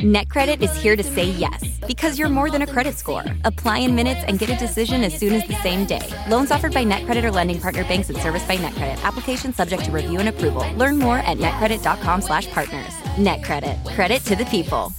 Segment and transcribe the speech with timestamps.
[0.00, 3.24] NetCredit is here to say yes because you're more than a credit score.
[3.44, 6.06] Apply in minutes and get a decision as soon as the same day.
[6.28, 9.02] Loans offered by NetCredit or lending partner banks and serviced by NetCredit.
[9.04, 10.70] Application subject to review and approval.
[10.74, 12.92] Learn more at netcredit.com/partners.
[13.16, 13.94] NetCredit.
[13.94, 14.92] Credit to the people.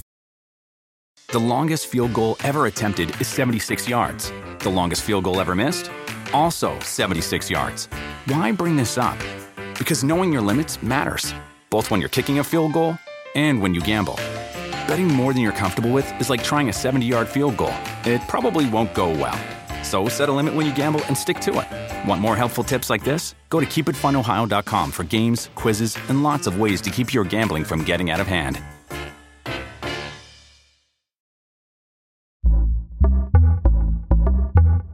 [1.28, 4.32] The longest field goal ever attempted is 76 yards.
[4.58, 5.92] The longest field goal ever missed,
[6.32, 7.88] also 76 yards.
[8.26, 9.18] Why bring this up?
[9.78, 11.32] Because knowing your limits matters,
[11.70, 12.98] both when you're kicking a field goal
[13.36, 14.18] and when you gamble.
[14.88, 17.74] Betting more than you're comfortable with is like trying a 70 yard field goal.
[18.04, 19.38] It probably won't go well.
[19.84, 22.08] So set a limit when you gamble and stick to it.
[22.08, 23.34] Want more helpful tips like this?
[23.50, 27.84] Go to keepitfunohio.com for games, quizzes, and lots of ways to keep your gambling from
[27.84, 28.62] getting out of hand.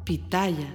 [0.04, 0.74] Pitaya.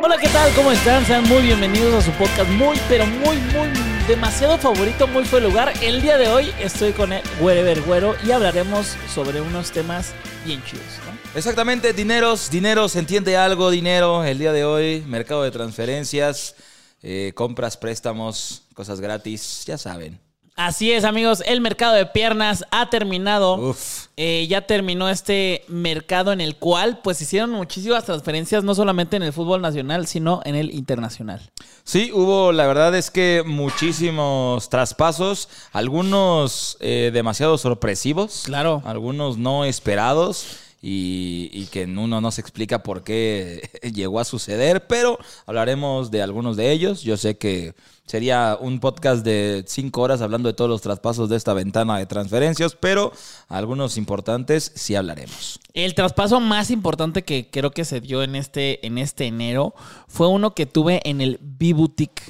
[0.00, 0.50] Hola, ¿qué tal?
[0.54, 1.04] ¿Cómo están?
[1.04, 5.70] Sean muy bienvenidos a su podcast muy, pero muy, muy demasiado favorito, muy fue lugar.
[5.82, 10.14] El día de hoy estoy con el Güero y hablaremos sobre unos temas
[10.46, 11.38] bien chidos, ¿no?
[11.38, 14.24] Exactamente, dineros, dinero, se entiende algo, dinero.
[14.24, 16.54] El día de hoy, mercado de transferencias,
[17.02, 20.18] eh, compras, préstamos, cosas gratis, ya saben.
[20.58, 23.54] Así es, amigos, el mercado de piernas ha terminado.
[23.70, 24.06] Uf.
[24.16, 29.22] Eh, ya terminó este mercado en el cual pues hicieron muchísimas transferencias, no solamente en
[29.22, 31.48] el fútbol nacional, sino en el internacional.
[31.84, 38.82] Sí, hubo, la verdad es que muchísimos traspasos, algunos eh, demasiado sorpresivos, Claro.
[38.84, 40.44] algunos no esperados
[40.80, 46.22] y, y que uno no se explica por qué llegó a suceder, pero hablaremos de
[46.22, 47.02] algunos de ellos.
[47.02, 47.74] Yo sé que
[48.06, 52.06] sería un podcast de cinco horas hablando de todos los traspasos de esta ventana de
[52.06, 53.12] transferencias, pero
[53.48, 55.60] algunos importantes sí hablaremos.
[55.74, 59.74] El traspaso más importante que creo que se dio en este, en este enero
[60.06, 62.22] fue uno que tuve en el B-Boutique.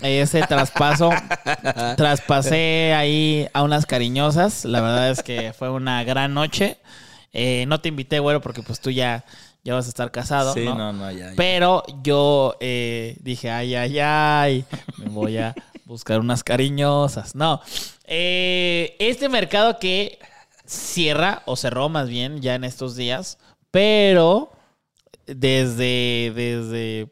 [0.00, 1.10] Ese traspaso,
[1.96, 4.64] traspasé ahí a unas cariñosas.
[4.64, 6.78] La verdad es que fue una gran noche.
[7.32, 9.24] Eh, no te invité, güero, porque pues tú ya,
[9.64, 10.54] ya vas a estar casado.
[10.54, 10.74] Sí, ¿no?
[10.74, 11.36] no, no, ya, ya.
[11.36, 14.64] Pero yo eh, dije, ay, ay, ay,
[14.96, 17.34] me voy a buscar unas cariñosas.
[17.34, 17.60] No,
[18.04, 20.18] Eh, este mercado que
[20.64, 23.38] cierra, o cerró más bien ya en estos días,
[23.70, 24.50] pero
[25.26, 27.08] desde, desde,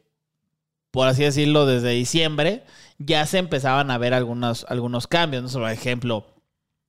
[0.91, 2.65] por así decirlo, desde diciembre,
[2.99, 5.61] ya se empezaban a ver algunos, algunos cambios, ¿no?
[5.61, 6.27] Por ejemplo,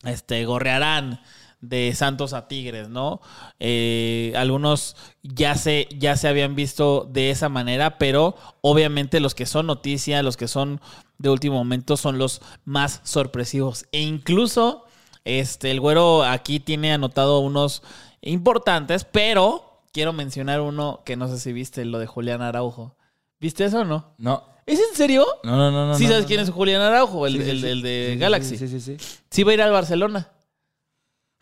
[0.04, 1.22] este, Gorrearán
[1.60, 3.20] de Santos a Tigres, ¿no?
[3.60, 9.46] Eh, algunos ya se, ya se habían visto de esa manera, pero obviamente los que
[9.46, 10.80] son noticia, los que son
[11.18, 13.86] de último momento son los más sorpresivos.
[13.92, 14.86] E incluso,
[15.26, 17.82] este, el güero aquí tiene anotado unos
[18.22, 22.96] importantes, pero quiero mencionar uno que no sé si viste, lo de Julián Araujo.
[23.40, 24.14] ¿Viste eso o no?
[24.18, 25.26] No, ¿Es en serio?
[25.44, 25.88] no, no, no.
[25.88, 26.44] no sí, no, sabes no, quién no.
[26.46, 27.68] es Julián Araujo, el, Sí, sí, el- sí.
[27.68, 28.58] el de sí, Galaxy.
[28.58, 28.98] Sí, sí, sí.
[29.30, 30.30] Sí va a ir al Barcelona.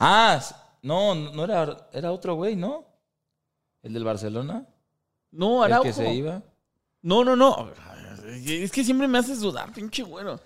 [0.08, 0.40] Ah,
[0.84, 2.86] no, no era, era otro güey, ¿no?
[3.82, 4.68] ¿El del Barcelona?
[5.32, 5.84] No, ¿El Araujo.
[5.88, 6.44] que se iba?
[7.02, 7.72] No, no, no.
[8.28, 10.40] Es que siempre me haces dudar, pinche güero.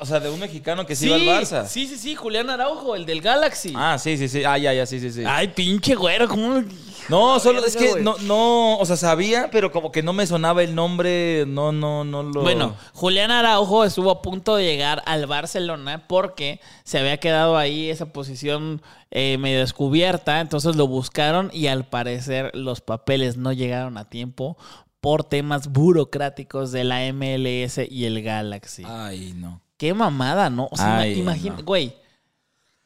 [0.00, 1.66] O sea, de un mexicano que se iba al Barça.
[1.66, 3.72] Sí, sí, sí, Julián Araujo, el del Galaxy.
[3.74, 4.44] Ah, sí, sí, sí.
[4.44, 5.24] Ah, ya, ya, sí, sí, sí.
[5.26, 6.62] Ay, pinche güero, ¿cómo?
[7.08, 10.62] no, solo es que no, no, o sea, sabía, pero como que no me sonaba
[10.62, 12.42] el nombre, no, no, no lo...
[12.42, 17.90] Bueno, Julián Araujo estuvo a punto de llegar al Barcelona porque se había quedado ahí
[17.90, 23.96] esa posición eh, medio descubierta, entonces lo buscaron y al parecer los papeles no llegaron
[23.96, 24.56] a tiempo
[25.00, 28.84] por temas burocráticos de la MLS y el Galaxy.
[28.86, 29.62] Ay, no.
[29.78, 30.68] Qué mamada, ¿no?
[30.70, 31.64] O sea, Ay, imagina, no.
[31.64, 31.94] güey.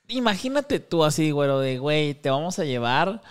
[0.08, 3.22] Imagínate tú así, güero, de güey, te vamos a llevar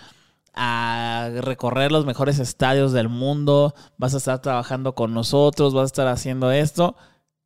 [0.54, 5.86] a recorrer los mejores estadios del mundo, vas a estar trabajando con nosotros, vas a
[5.86, 6.96] estar haciendo esto.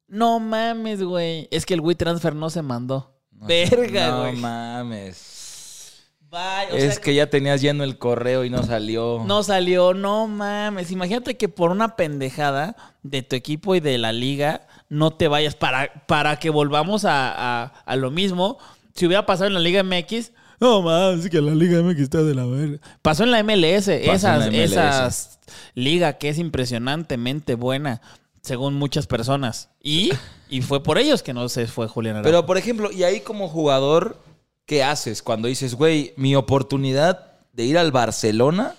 [0.09, 1.49] No mames, güey.
[1.51, 3.13] Es que el WeTransfer no se mandó.
[3.31, 4.37] Verga, no güey.
[4.37, 6.05] mames.
[6.31, 6.73] Bye.
[6.73, 9.23] O es sea, que ya tenías lleno el correo y no salió.
[9.27, 10.91] No salió, no mames.
[10.91, 15.55] Imagínate que por una pendejada de tu equipo y de la liga no te vayas
[15.55, 17.33] para, para que volvamos a,
[17.63, 18.59] a- a lo mismo.
[18.95, 22.23] Si hubiera pasado en la Liga MX, no mames, es que la Liga MX está
[22.23, 22.79] de la verga.
[23.03, 24.73] Pasó en la MLS, esas, la MLS.
[24.73, 25.39] esas
[25.75, 28.01] liga que es impresionantemente buena,
[28.43, 29.69] según muchas personas.
[29.83, 30.11] Y,
[30.49, 32.29] y fue por ellos que no se fue Julián Araujo.
[32.31, 34.23] Pero, por ejemplo, y ahí como jugador,
[34.65, 38.75] ¿qué haces cuando dices, güey, mi oportunidad de ir al Barcelona,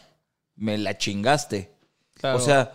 [0.55, 1.71] me la chingaste?
[2.15, 2.37] Claro.
[2.37, 2.73] O sea,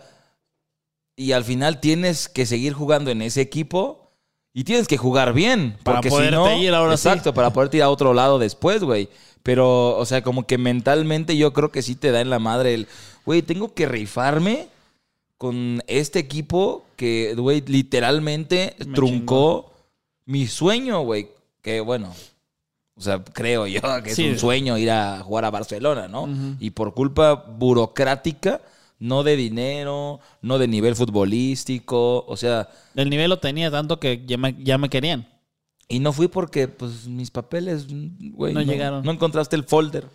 [1.15, 4.11] y al final tienes que seguir jugando en ese equipo
[4.53, 5.77] y tienes que jugar bien.
[5.83, 7.07] Para porque si no, ir ahora sí.
[7.07, 9.09] Exacto, para poderte ir a otro lado después, güey.
[9.43, 12.73] Pero, o sea, como que mentalmente yo creo que sí te da en la madre
[12.73, 12.87] el,
[13.25, 14.67] güey, tengo que rifarme
[15.37, 19.71] con este equipo que, güey, literalmente Me truncó
[20.25, 21.27] mi sueño, güey.
[21.61, 22.13] Que bueno,
[22.95, 24.25] O sea, creo yo que Sí.
[24.27, 26.29] es un sueño ir a jugar a Barcelona, ¿no?
[26.59, 28.61] Y por culpa burocrática,
[29.03, 34.23] no de dinero, no de nivel futbolístico, o sea, El nivel lo tenía tanto que
[34.25, 35.27] ya me, ya me querían.
[35.89, 37.85] y no fui porque, pues, mis papeles,
[38.31, 39.03] güey, No llegaron.
[39.03, 40.07] No encontraste el folder.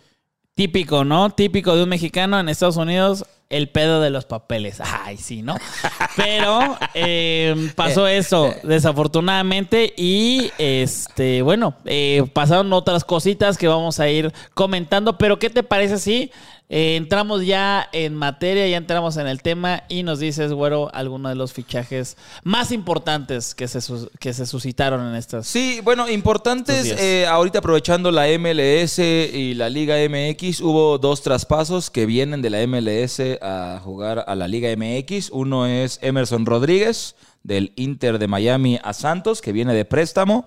[0.55, 1.29] Típico, ¿no?
[1.29, 4.81] Típico de un mexicano en Estados Unidos, el pedo de los papeles.
[4.81, 5.55] Ay, sí, ¿no?
[6.17, 9.93] Pero eh, pasó eso, desafortunadamente.
[9.95, 15.17] Y este, bueno, eh, pasaron otras cositas que vamos a ir comentando.
[15.19, 16.31] Pero, ¿qué te parece si
[16.71, 21.27] eh, entramos ya en materia, ya entramos en el tema y nos dices, güero, alguno
[21.29, 25.47] de los fichajes más importantes que se, sus- que se suscitaron en estas.
[25.47, 26.85] Sí, bueno, importantes.
[26.99, 32.51] eh, ahorita aprovechando la MLS y la Liga MX, hubo dos traspasos que vienen de
[32.51, 35.31] la MLS a jugar a la Liga MX.
[35.31, 40.45] Uno es Emerson Rodríguez, del Inter de Miami a Santos, que viene de préstamo.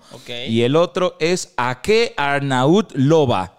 [0.48, 3.58] Y el otro es Ake Arnaut Loba,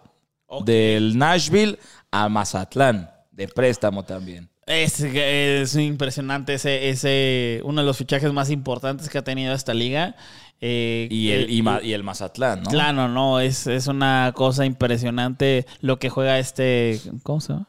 [0.64, 1.78] del Nashville
[2.14, 4.48] a Mazatlán, de préstamo también.
[4.68, 9.74] Es, es impresionante ese, ese, uno de los fichajes más importantes que ha tenido esta
[9.74, 10.16] liga.
[10.62, 12.70] Eh, Y el, eh, y, y el Mazatlán, ¿no?
[12.70, 17.02] Claro, no, es, es una cosa impresionante lo que juega este.
[17.24, 17.68] ¿Cómo se llama?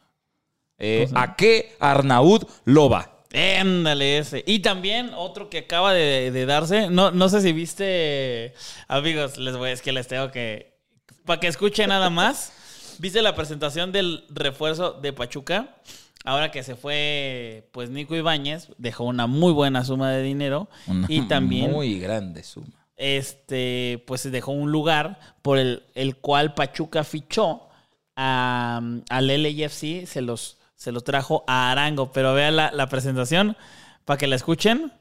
[0.77, 3.23] Eh, Ake Arnaut Loba.
[3.33, 4.43] Éndale ese.
[4.47, 6.89] Y también otro que acaba de, de darse.
[6.89, 8.53] No, no sé si viste.
[8.87, 10.77] Amigos, les voy, es que les tengo que.
[11.25, 12.53] Para que escuchen nada más.
[12.99, 15.75] ¿Viste la presentación del refuerzo de Pachuca?
[16.23, 20.67] Ahora que se fue, pues Nico Ibáñez dejó una muy buena suma de dinero.
[20.87, 22.67] Una y también, Muy grande suma.
[22.97, 27.67] este, pues se dejó un lugar por el, el cual Pachuca fichó
[28.15, 32.11] a, al LAFC, se los, se los trajo a Arango.
[32.11, 33.55] Pero vean la, la presentación
[34.03, 34.91] para que la escuchen.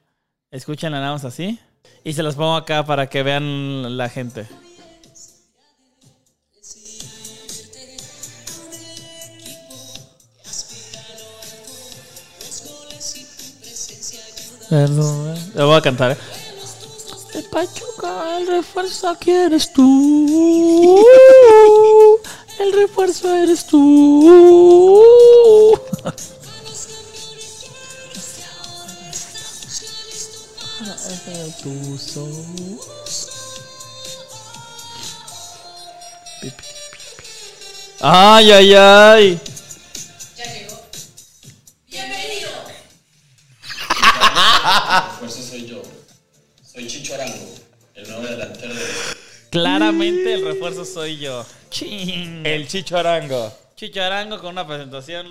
[0.50, 1.58] Escúchenla nada más así.
[2.05, 4.47] Y se los pongo acá para que vean la gente.
[14.75, 16.12] Lo voy a cantar.
[16.12, 16.17] ¿eh?
[17.50, 21.00] Pachuca, el refuerzo quieres tú.
[22.59, 24.21] El refuerzo eres tú.
[38.00, 39.41] Ay, ay, ay.
[46.75, 47.37] Soy Chicho Arango,
[47.94, 48.82] el nuevo delantero de...
[49.49, 51.47] Claramente el refuerzo soy yo.
[51.71, 52.44] Ching.
[52.44, 53.56] El Chicho Arango.
[53.76, 55.29] Chicho Arango con una presentación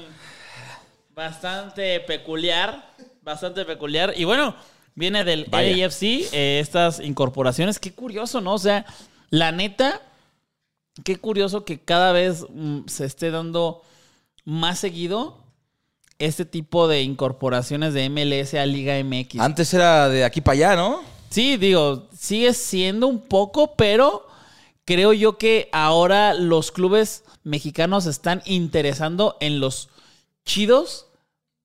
[1.14, 2.94] bastante peculiar.
[3.24, 4.14] Bastante peculiar.
[4.16, 4.56] Y bueno,
[4.96, 5.86] viene del Vaya.
[5.86, 7.78] AFC, eh, estas incorporaciones.
[7.78, 8.54] Qué curioso, ¿no?
[8.54, 8.86] O sea,
[9.30, 10.02] la neta,
[11.04, 13.82] qué curioso que cada vez mm, se esté dando
[14.46, 15.44] más seguido
[16.20, 19.42] este tipo de incorporaciones de MLS a Liga MX.
[19.42, 21.13] Antes era de aquí para allá, ¿no?
[21.34, 24.28] Sí, digo, sigue siendo un poco, pero
[24.86, 29.90] creo yo que ahora los clubes mexicanos están interesando en los
[30.46, 31.08] chidos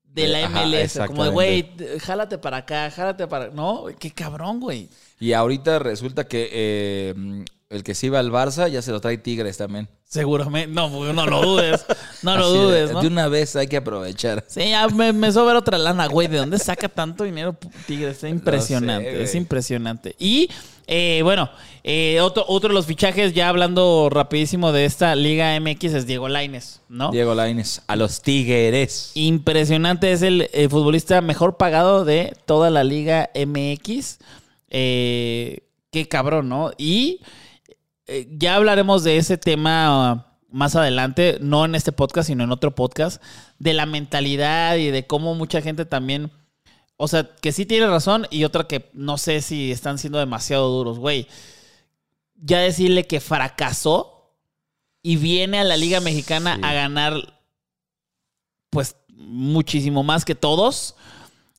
[0.05, 0.99] de la Ajá, MLS.
[1.07, 1.71] Como de, güey,
[2.01, 3.49] jálate para acá, jálate para...
[3.49, 4.89] No, qué cabrón, güey.
[5.21, 9.19] Y ahorita resulta que eh, el que se iba al Barça ya se lo trae
[9.19, 9.89] Tigres también.
[10.05, 10.73] Seguramente.
[10.75, 11.85] No, pues, no lo dudes.
[12.23, 13.03] No lo Así de- dudes, ¿no?
[13.03, 14.43] De una vez hay que aprovechar.
[14.49, 16.29] Sí, ya me, me sobra otra lana, güey.
[16.29, 17.57] ¿De dónde saca tanto dinero
[17.87, 18.25] Tigres?
[18.25, 20.17] Es impresionante, es impresionante.
[20.19, 20.49] Y
[20.87, 21.51] eh, bueno,
[21.85, 26.27] eh, otro, otro de los fichajes, ya hablando rapidísimo de esta Liga MX, es Diego
[26.31, 27.11] Laines, ¿no?
[27.11, 29.11] Diego Laines, a los Tigres.
[29.15, 34.19] Impresionante, es el futbolista mejor pagado de toda la Liga MX.
[34.71, 35.61] Eh,
[35.91, 36.71] qué cabrón, ¿no?
[36.79, 37.21] Y
[38.09, 42.51] eh, ya hablaremos de ese tema uh, más adelante, no en este podcast, sino en
[42.53, 43.23] otro podcast,
[43.59, 46.31] de la mentalidad y de cómo mucha gente también,
[46.97, 50.69] o sea, que sí tiene razón y otra que no sé si están siendo demasiado
[50.71, 51.29] duros, güey.
[52.35, 54.35] Ya decirle que fracasó
[55.03, 56.61] y viene a la Liga Mexicana Sí.
[56.65, 57.15] a ganar,
[58.71, 60.95] pues, muchísimo más que todos,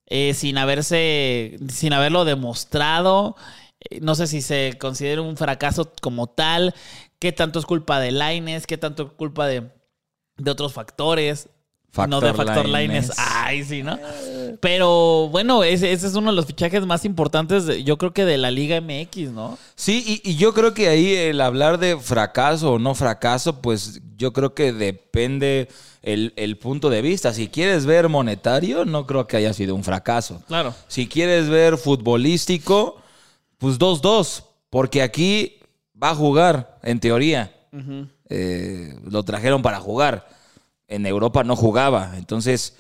[0.08, 3.36] eh, sin haberse, sin haberlo demostrado.
[3.90, 6.74] Eh, No sé si se considera un fracaso como tal.
[7.20, 8.66] ¿Qué tanto es culpa de Laines?
[8.68, 9.70] ¿Qué tanto es culpa de,
[10.38, 11.50] de otros factores?
[12.08, 12.70] no de Factor.
[12.70, 13.12] Laines.
[13.18, 13.98] Ay, sí, ¿no?
[14.62, 18.26] Pero bueno, ese, ese es uno de los fichajes más importantes, de- yo creo que
[18.26, 19.58] de la Liga MX, ¿no?
[19.76, 24.02] Sí, y, y yo creo que ahí el hablar de fracaso o no fracaso, pues
[24.18, 25.68] yo creo que depende
[26.04, 27.34] el, el punto de vista.
[27.34, 30.44] Si quieres ver monetario, no creo que haya sido un fracaso.
[30.48, 30.76] Claro.
[30.88, 33.02] Si quieres ver futbolístico,
[33.60, 34.46] pues 2-2.
[34.70, 35.60] Porque aquí
[36.01, 37.56] va a jugar, en teoría.
[38.30, 40.28] Eh, lo trajeron para jugar.
[40.88, 42.13] En Europa no jugaba.
[42.18, 42.75] Entonces,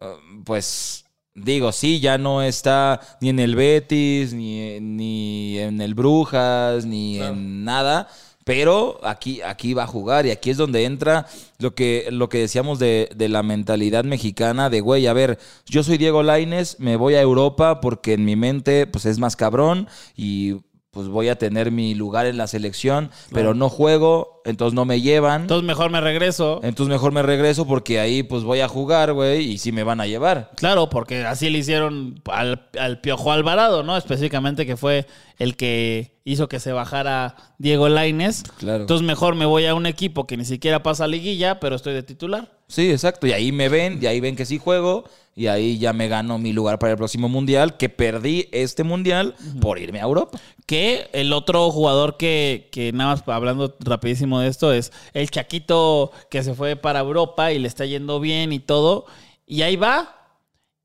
[0.00, 1.04] uh, pues
[1.34, 7.20] digo, sí, ya no está ni en el Betis, ni, ni en el Brujas, ni
[7.20, 8.08] en nada.
[8.46, 11.26] Pero aquí, aquí va a jugar y aquí es donde entra
[11.58, 15.82] lo que, lo que decíamos de, de la mentalidad mexicana de, güey, a ver, yo
[15.82, 19.88] soy Diego Laines, me voy a Europa porque en mi mente pues es más cabrón
[20.16, 20.58] y
[20.96, 25.02] pues voy a tener mi lugar en la selección, pero no juego, entonces no me
[25.02, 25.42] llevan.
[25.42, 26.60] Entonces mejor me regreso.
[26.62, 30.00] Entonces mejor me regreso porque ahí pues voy a jugar, güey, y sí me van
[30.00, 30.52] a llevar.
[30.56, 33.94] Claro, porque así le hicieron al, al Piojo Alvarado, ¿no?
[33.98, 35.04] Específicamente que fue
[35.38, 38.44] el que hizo que se bajara Diego Laines.
[38.56, 38.80] Claro.
[38.80, 41.92] Entonces mejor me voy a un equipo que ni siquiera pasa a liguilla, pero estoy
[41.92, 42.56] de titular.
[42.68, 43.26] Sí, exacto.
[43.26, 45.04] Y ahí me ven, y ahí ven que sí juego,
[45.36, 49.34] y ahí ya me gano mi lugar para el próximo mundial, que perdí este mundial
[49.60, 50.40] por irme a Europa.
[50.64, 56.10] Que el otro jugador que, que nada más hablando rapidísimo de esto es el Chaquito
[56.30, 59.04] que se fue para Europa y le está yendo bien y todo.
[59.44, 60.38] Y ahí va.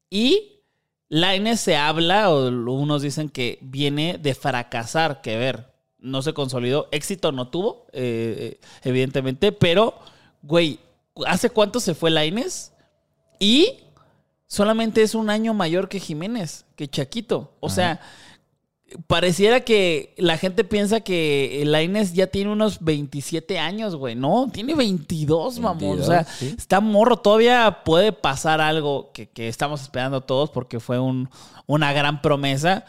[0.10, 0.52] Y
[1.08, 6.90] Laines se habla, o unos dicen que viene de fracasar, que ver, no se consolidó.
[6.92, 9.98] Éxito no tuvo, eh, eh, evidentemente, pero,
[10.42, 10.80] güey,
[11.26, 12.74] ¿hace cuánto se fue Laines?
[13.40, 13.78] Y
[14.52, 17.54] solamente es un año mayor que Jiménez, que Chaquito.
[17.62, 18.02] O sea,
[19.08, 24.16] pareciera que la gente piensa que Laines ya tiene unos 27 años, güey.
[24.16, 26.02] No, tiene 22, mamón.
[26.02, 26.56] O sea, 22, sí.
[26.58, 27.16] está morro.
[27.16, 31.30] Todavía puede pasar algo que, que estamos esperando todos porque fue un-
[31.66, 32.84] una gran promesa.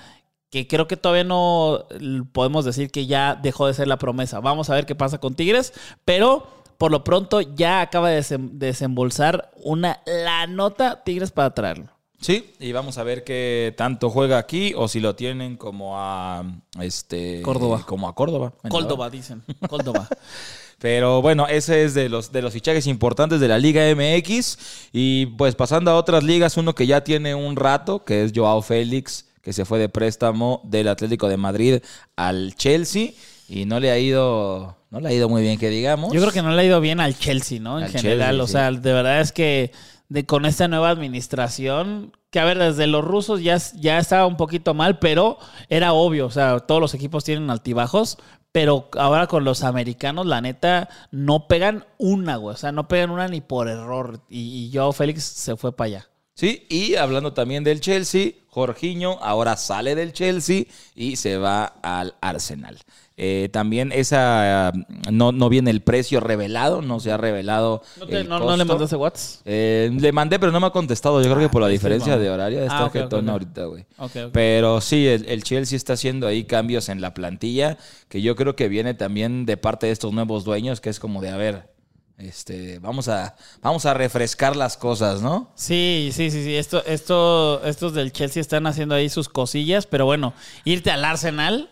[0.50, 1.86] Que creo que todavía no
[2.32, 4.40] podemos decir que ya dejó de ser la promesa.
[4.40, 5.72] Vamos a ver qué pasa con Tigres.
[6.04, 6.46] Pero
[6.82, 11.86] por lo pronto ya acaba de desem- desembolsar una la nota Tigres para traerlo.
[12.20, 16.44] Sí, y vamos a ver qué tanto juega aquí o si lo tienen como a
[16.80, 17.84] este Córdoba.
[17.86, 18.52] como a Córdoba.
[18.68, 19.44] Córdoba, dicen.
[19.68, 20.08] Córdoba.
[20.80, 24.58] Pero bueno, ese es de los de los fichajes importantes de la Liga MX
[24.92, 28.60] y pues pasando a otras ligas, uno que ya tiene un rato, que es Joao
[28.62, 31.80] Félix, que se fue de préstamo del Atlético de Madrid
[32.16, 33.10] al Chelsea
[33.48, 36.12] y no le ha ido no le ha ido muy bien que digamos.
[36.12, 37.78] Yo creo que no le ha ido bien al Chelsea, ¿no?
[37.78, 38.52] En Al general, Chelsea, o sí.
[38.52, 39.72] sea, de verdad es que
[40.10, 44.36] de, con esta nueva administración, que a ver, desde los rusos ya, ya estaba un
[44.36, 45.38] poquito mal, pero
[45.70, 48.18] era obvio, o sea, todos los equipos tienen altibajos,
[48.52, 53.10] pero ahora con los americanos, la neta, no pegan una, güey, o sea, no pegan
[53.10, 56.11] una ni por error, y, y Joao Félix se fue para allá.
[56.34, 62.14] Sí, y hablando también del Chelsea, Jorginho ahora sale del Chelsea y se va al
[62.20, 62.78] Arsenal.
[63.18, 64.72] Eh, también esa ah,
[65.10, 67.82] no, no viene el precio revelado, no se ha revelado.
[67.98, 69.42] ¿No, te- el no- no le mandaste WhatsApp?
[69.44, 71.20] Eh, le mandé, pero no me ha contestado.
[71.22, 73.30] Yo creo que por la diferencia de horario está Ah, ok, jetón ok, ok.
[73.32, 73.84] ahorita, güey.
[74.32, 77.76] Pero sí, el, el Chelsea está haciendo ahí cambios en la plantilla,
[78.08, 81.20] que yo creo que viene también de parte de estos nuevos dueños, que es como
[81.20, 81.70] de, a ver,
[82.18, 85.50] este, vamos a, vamos a refrescar las cosas, ¿no?
[85.54, 86.54] Sí, sí, sí, sí.
[86.56, 90.32] Esto, esto, estos del Chelsea están haciendo ahí sus cosillas, pero bueno,
[90.64, 91.68] irte al Arsenal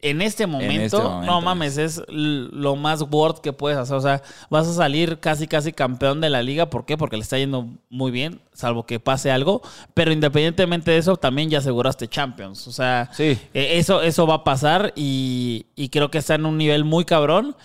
[0.00, 1.26] en este momento, este momento.
[1.32, 3.96] no mames, es lo más worth que puedes hacer.
[3.96, 6.68] O sea, vas a salir casi, casi campeón de la liga.
[6.68, 6.96] ¿Por qué?
[6.98, 9.62] Porque le está yendo muy bien, salvo que pase algo.
[9.94, 12.68] Pero independientemente de eso, también ya aseguraste Champions.
[12.68, 13.38] O sea, Sí.
[13.54, 17.04] eh, eso, eso va a pasar y, y creo que está en un nivel muy
[17.06, 17.56] cabrón.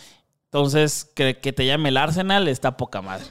[0.54, 3.26] Entonces, que, que te llame el Arsenal está poca madre.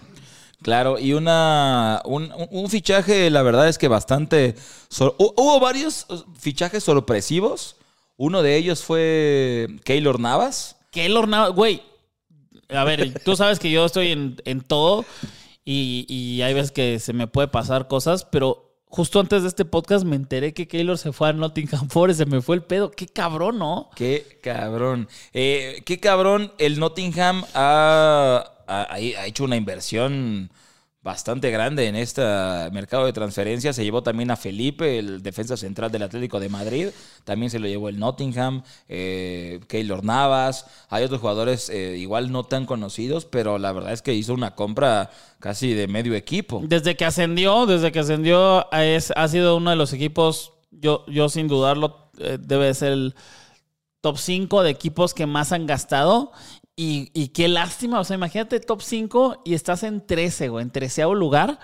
[0.62, 4.55] Claro, y una un, un- fichaje, la verdad es que bastante...
[5.19, 7.77] hubo varios uh, fichajes sorpresivos.
[8.17, 10.77] Uno de ellos fue Keylor Navas.
[10.91, 11.83] Keylor Navas, güey.
[12.71, 15.05] A ver, tú sabes que yo estoy en, en todo
[15.65, 19.64] y, y hay veces que se me puede pasar cosas, pero justo antes de este
[19.64, 22.90] podcast me enteré que Keylor se fue a Nottingham Forest, se me fue el pedo.
[22.90, 23.88] Qué cabrón, ¿no?
[23.97, 25.09] Qué cabrón.
[25.32, 26.52] Eh, qué cabrón.
[26.59, 30.50] El Nottingham ha, ha- ha hecho una inversión
[31.02, 32.23] bastante grande en este
[32.73, 33.76] mercado de transferencias.
[33.76, 36.88] Se llevó también a Felipe, el defensa central del Atlético de Madrid.
[37.25, 38.62] También se lo llevó el Nottingham.
[38.88, 40.66] Eh, Keylor Navas.
[40.90, 44.54] Hay otros jugadores eh, igual no tan conocidos, pero la verdad es que hizo una
[44.54, 46.61] compra casi de medio equipo.
[46.64, 51.30] Desde que ascendió, desde que ascendió, es, ha sido uno de los equipos, yo, yo
[51.30, 53.14] sin dudarlo, eh, debe de ser el
[54.02, 56.33] top 5 de equipos que más han gastado.
[56.77, 60.71] Y, y qué lástima, o sea, imagínate top 5 y estás en 13, güey, en
[60.71, 61.59] 13 lugar,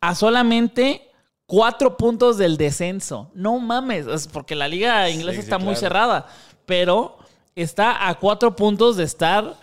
[0.00, 1.10] a solamente
[1.46, 3.30] 4 puntos del descenso.
[3.34, 5.80] No mames, es porque la liga inglesa Sí, sí, está muy claro.
[5.80, 6.26] cerrada,
[6.64, 7.18] pero
[7.54, 9.56] está a 4 puntos de estar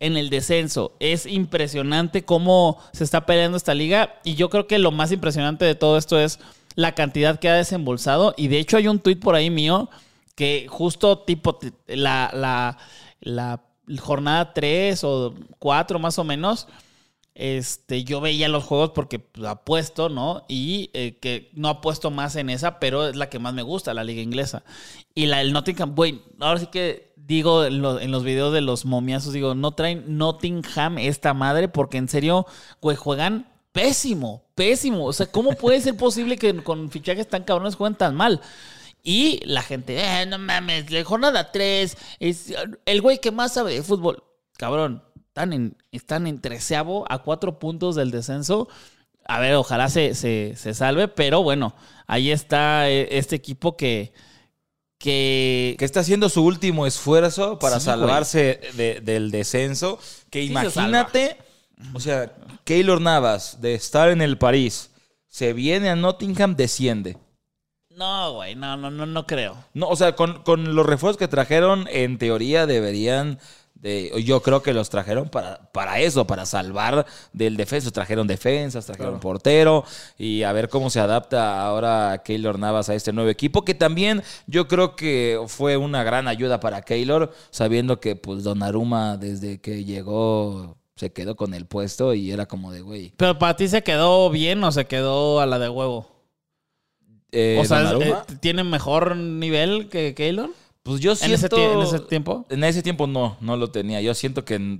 [0.00, 0.92] en el descenso.
[1.00, 5.64] Es impresionante cómo se está peleando esta liga y yo creo que lo más impresionante
[5.64, 6.38] de todo esto es
[6.74, 9.88] la cantidad que ha desembolsado y de hecho hay un tuit por ahí mío
[10.34, 12.76] que justo tipo la,
[13.20, 13.62] la
[14.00, 16.68] jornada 3 o 4 más o menos,
[17.34, 20.44] este, yo veía los juegos porque pues, apuesto, ¿no?
[20.48, 23.92] Y eh, que no apuesto más en esa, pero es la que más me gusta,
[23.94, 24.64] la liga inglesa.
[25.14, 28.62] Y la del Nottingham, güey, ahora sí que digo en, lo- en los videos de
[28.62, 32.46] los momiazos, digo, no traen Nottingham esta madre porque en serio,
[32.80, 35.04] güey, juegan pésimo, pésimo.
[35.04, 38.40] O sea, ¿cómo puede ser posible que con fichajes tan cabrones jueguen tan mal?
[39.08, 42.52] Y la gente, eh, no mames, la jornada 3, es
[42.86, 44.24] el güey que más sabe de fútbol.
[44.58, 48.68] Cabrón, están en, están en treceavo a cuatro puntos del descenso.
[49.28, 51.76] A ver, ojalá se, se, se salve, pero bueno,
[52.08, 54.12] ahí está eh, este equipo que,
[54.98, 60.00] que, Que está haciendo su último esfuerzo para Sí, salvarse de- del descenso.
[60.30, 61.36] Que Sí se imagínate,
[61.94, 62.34] o sea,
[62.64, 64.90] Keylor Navas, de estar en el París,
[65.28, 67.18] se viene a Nottingham, desciende.
[67.96, 69.56] No, güey, no, no, no, no creo.
[69.72, 73.38] No, o sea, con, con los refuerzos que trajeron, en teoría deberían
[73.74, 74.12] de.
[74.22, 77.90] Yo creo que los trajeron para, para eso, para salvar del defensa.
[77.90, 79.82] Trajeron defensas, trajeron portero
[80.18, 84.22] y a ver cómo se adapta ahora Keylor Navas a este nuevo equipo, que también
[84.46, 89.84] yo creo que fue una gran ayuda para Keylor, sabiendo que pues Donnarumma desde que
[89.84, 93.14] llegó se quedó con el puesto y era como de, güey.
[93.16, 96.15] Pero para ti se quedó bien o se quedó a la de huevo.
[97.32, 100.50] Eh, o sea, eh, ¿tiene mejor nivel que Keylor?
[100.82, 101.72] pues yo ¿En ese, siento...
[101.72, 102.46] en ese tiempo?
[102.48, 104.00] En ese tiempo no, no lo tenía.
[104.00, 104.78] Yo siento que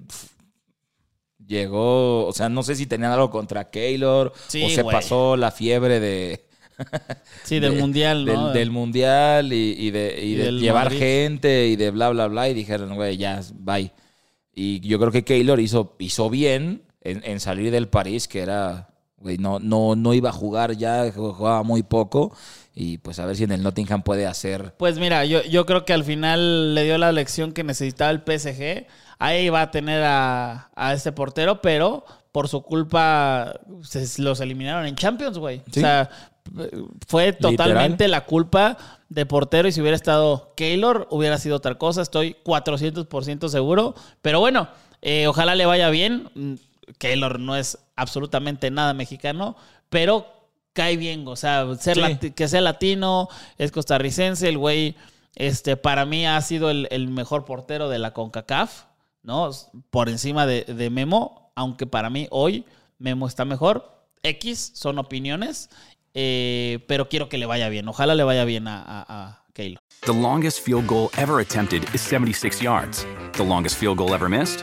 [1.44, 5.50] llegó, o sea, no sé si tenían algo contra Keylor Sí, o se pasó la
[5.50, 6.44] fiebre de...
[7.44, 8.46] Sí, del de- mundial, ¿no?
[8.46, 10.98] Del, del mundial y, y de, y Y de llevar Madrid.
[10.98, 12.48] gente y de bla, bla, bla.
[12.50, 13.92] Y dijeron, güey, ya, bye.
[14.54, 18.88] Y yo creo que Keylor hizo, hizo bien en, en salir del París, que era,
[19.18, 22.34] güey, no, no, no iba a jugar ya, jugaba muy poco.
[22.74, 24.74] Y pues a ver si en el Nottingham puede hacer...
[24.76, 28.18] Pues mira, yo, yo creo que al final le dio la lección que necesitaba el
[28.18, 28.86] PSG.
[29.18, 34.84] Ahí va a tener a, a este portero, pero por su culpa se, los eliminaron
[34.84, 35.62] en Champions, güey.
[35.72, 35.80] Sí.
[35.80, 36.10] O sea,
[37.06, 38.76] fue totalmente la culpa
[39.08, 42.02] de portero y si hubiera estado Keylor hubiera sido otra cosa.
[42.02, 43.94] Estoy 400% seguro.
[44.20, 44.68] Pero bueno,
[45.00, 46.60] eh, ojalá le vaya bien.
[46.98, 49.56] Keylor no es absolutamente nada mexicano,
[49.90, 50.26] pero
[50.72, 51.26] cae bien.
[51.26, 52.00] O sea, ser Sí.
[52.02, 54.94] lati- que sea latino, es costarricense, el güey,
[55.34, 58.84] este, para mí ha sido el, el mejor portero de la CONCACAF,
[59.22, 59.50] ¿no?
[59.90, 62.64] Por encima de, de Memo, aunque para mí hoy
[62.98, 63.92] Memo está mejor.
[64.22, 65.70] X son opiniones,
[66.14, 67.88] eh, pero quiero que le vaya bien.
[67.88, 69.80] Ojalá le vaya bien a, a, a Keylor.
[70.04, 73.06] The longest field goal ever attempted is 76 yards.
[73.36, 74.62] The longest field goal ever missed?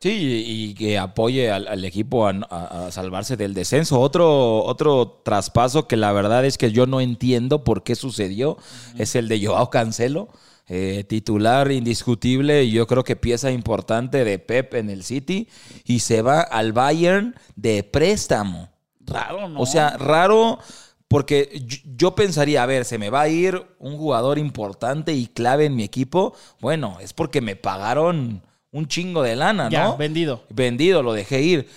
[0.00, 3.98] Sí, y que apoye al, al equipo a, a- a salvarse del descenso.
[3.98, 8.58] Otro, otro traspaso que la verdad es que yo no entiendo por qué sucedió
[8.96, 10.28] es el de Joao Cancelo,
[10.68, 15.48] eh, titular indiscutible y yo creo que pieza importante de Pep en el City
[15.84, 18.68] y se va al Bayern de préstamo.
[19.00, 19.60] Raro, ¿no?
[19.60, 20.60] O sea, raro
[21.08, 25.26] porque yo, yo pensaría, a ver, se me va a ir un jugador importante y
[25.26, 26.34] clave en mi equipo.
[26.60, 29.96] Bueno, es porque me pagaron un chingo de lana, ya, ¿no?
[29.96, 30.44] vendido.
[30.50, 31.68] Vendido, lo dejé ir.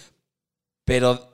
[0.85, 1.27] Pero,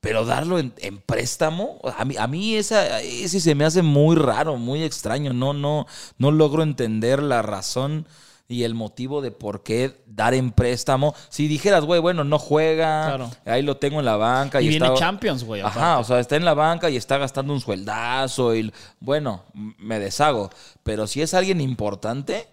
[0.00, 4.16] pero darlo en, en préstamo, a mí, a mí esa, ese se me hace muy
[4.16, 5.32] raro, muy extraño.
[5.32, 5.86] No, no,
[6.18, 8.06] no logro entender la razón
[8.46, 11.14] y el motivo de por qué dar en préstamo.
[11.30, 13.30] Si dijeras, güey, bueno, no juega, Claro.
[13.46, 14.60] ahí lo tengo en la banca.
[14.60, 15.62] Y Y, viene está- Champions, güey.
[15.62, 19.98] Ajá, o sea, está en la banca y está gastando un sueldazo y bueno, me
[19.98, 20.50] deshago.
[20.82, 22.46] Pero si es alguien importante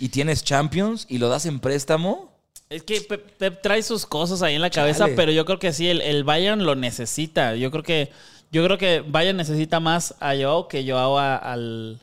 [0.00, 2.32] y tienes Champions y lo das en préstamo,
[2.68, 5.14] Es que Pep, Pep trae sus cosas ahí en la cabeza, Chale.
[5.14, 7.54] pero yo creo que sí, el, el Bayern lo necesita.
[7.56, 8.10] Yo creo que
[8.52, 12.00] yo creo que Bayern necesita más a Joao que Joao a- al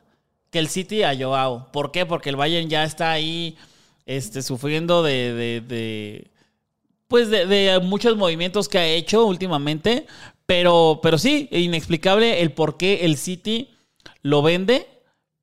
[0.52, 1.72] que el City a Joao.
[1.72, 2.06] ¿Por qué?
[2.06, 3.58] Porque el Bayern ya está ahí
[4.06, 6.28] este, sufriendo de, de- de-
[7.08, 10.06] pues de, de muchos movimientos que ha hecho últimamente.
[10.46, 13.70] Pero, pero sí, inexplicable el por qué el City
[14.22, 14.88] lo vende.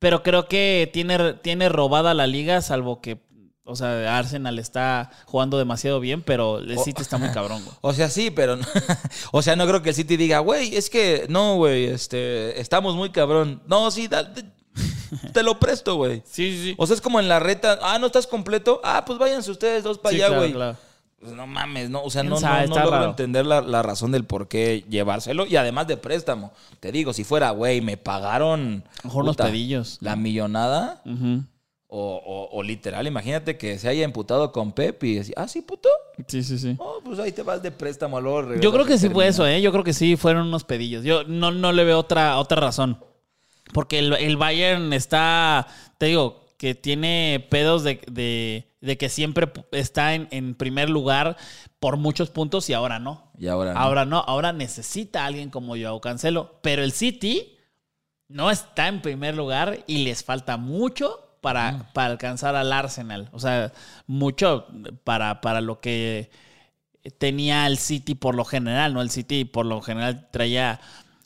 [0.00, 3.20] Pero creo que tiene, tiene robada la liga, salvo que,
[3.64, 7.76] o sea, Arsenal está jugando demasiado bien, pero el City está muy cabrón, güey.
[7.82, 8.66] o sea, sí, pero no-
[9.32, 12.96] o sea, no creo que el City diga, güey, es que no, güey, este, estamos
[12.96, 13.62] muy cabrón.
[13.66, 14.32] No, sí, da-
[15.32, 16.22] te lo presto, güey.
[16.24, 16.74] Sí, sí, sí.
[16.78, 19.84] O sea, es como en la reta, ah, no estás completo, ah, pues váyanse ustedes
[19.84, 20.52] dos para Sí, allá, claro, güey.
[20.54, 20.76] claro.
[21.20, 22.58] Pues no mames, no, o sea, ¿Quién no, no, sabe?
[22.60, 23.10] no Está logro raro.
[23.10, 25.44] entender la, la razón del por qué llevárselo.
[25.46, 26.50] Y además de préstamo.
[26.80, 28.84] Te digo, si fuera, güey, me pagaron.
[29.02, 29.98] A mejor puta, pedillos.
[30.00, 31.02] La millonada.
[31.92, 35.60] O, o- o literal, imagínate que se haya emputado con Pep y decir, ah, sí,
[35.60, 35.88] puto.
[36.28, 36.76] Sí, sí, sí.
[36.78, 39.60] Oh, pues ahí te vas de préstamo luego Yo creo que sí fue eso, ¿eh?
[39.60, 41.02] Yo creo que sí fueron unos pedillos.
[41.04, 42.98] Yo no, no le veo otra, otra razón.
[43.74, 45.66] Porque el, el Bayern está,
[45.98, 51.38] te digo, que tiene pedos de, de- de que siempre está en, en primer lugar
[51.78, 53.30] por muchos puntos y ahora no.
[53.38, 53.72] Y ahora.
[53.72, 53.80] no.
[53.80, 56.58] Ahora no, ahora necesita a alguien como Joao Cancelo.
[56.62, 57.56] Pero el City
[58.28, 63.30] no está en primer lugar y les falta mucho para, para alcanzar al Arsenal.
[63.32, 63.72] O sea,
[64.06, 64.66] mucho
[65.04, 66.30] para, para lo que
[67.16, 69.00] tenía el City por lo general, ¿no?
[69.00, 70.78] El City por lo general traía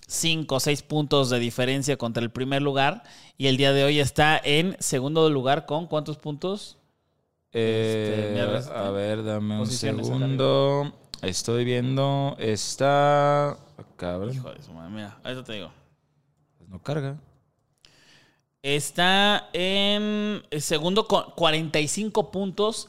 [0.06, 3.02] cinco o seis puntos de diferencia contra el primer lugar
[3.36, 6.78] y el día de hoy está en segundo lugar con ¿cuántos puntos?
[7.52, 10.92] Eh, Este, este, a ver, dame un segundo.
[11.22, 12.36] Estoy viendo.
[12.38, 13.50] Está.
[13.50, 13.58] ah,
[13.96, 14.34] Cabrón.
[14.34, 15.70] Hijo de su madre, mira, ahorita te digo.
[16.68, 17.16] No carga.
[18.62, 22.88] Está en el segundo con 45 puntos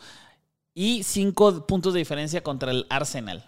[0.73, 3.43] y 5 puntos de diferencia contra el Arsenal.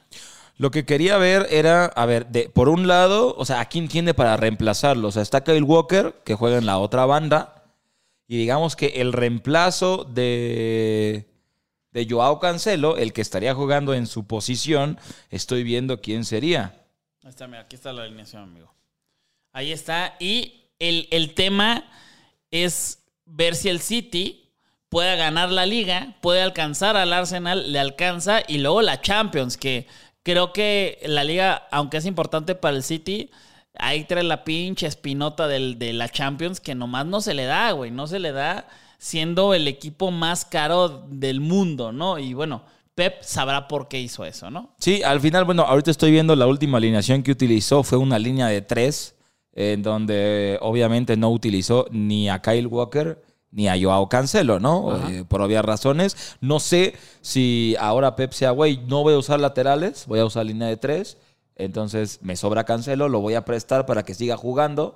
[0.58, 3.88] Lo que quería ver era, a ver, de, por un lado, o sea, ¿a quién
[3.88, 5.08] tiene para reemplazarlo?
[5.08, 7.64] O sea, está Kyle Walker, que juega en la otra banda,
[8.28, 11.30] y digamos que el reemplazo de,
[11.92, 16.88] de Joao Cancelo, el que estaría jugando en su posición, estoy viendo quién sería.
[17.24, 18.74] Ahí está, mira, aquí está la alineación, amigo.
[19.54, 20.16] Ahí está.
[20.20, 21.86] Y el, el tema
[22.52, 24.50] es ver si el City
[24.90, 29.88] puede ganar la liga, puede alcanzar al Arsenal, le alcanza, y luego la Champions, que
[30.28, 33.32] creo que la liga, aunque es importante para el City,
[33.80, 37.72] ahí trae la pinche espinota del, de la Champions que nomás no se le da,
[37.72, 42.20] güey, no se le da siendo el equipo más caro del mundo, ¿no?
[42.20, 42.64] Y bueno,
[42.94, 44.76] Pep sabrá por qué hizo eso, ¿no?
[44.80, 48.48] Sí, al final, bueno, ahorita estoy viendo la última alineación que utilizó, fue una línea
[48.48, 49.16] de tres,
[49.54, 54.98] en donde obviamente no utilizó ni a Kyle Walker ni a Joao Cancelo, ¿no?
[55.10, 56.38] Eh, por obvias razones.
[56.42, 60.46] No sé si ahora Pep sea, güey, no voy a usar laterales, voy a usar
[60.46, 61.18] línea de tres,
[61.56, 64.96] entonces me sobra Cancelo, lo voy a prestar para que siga jugando.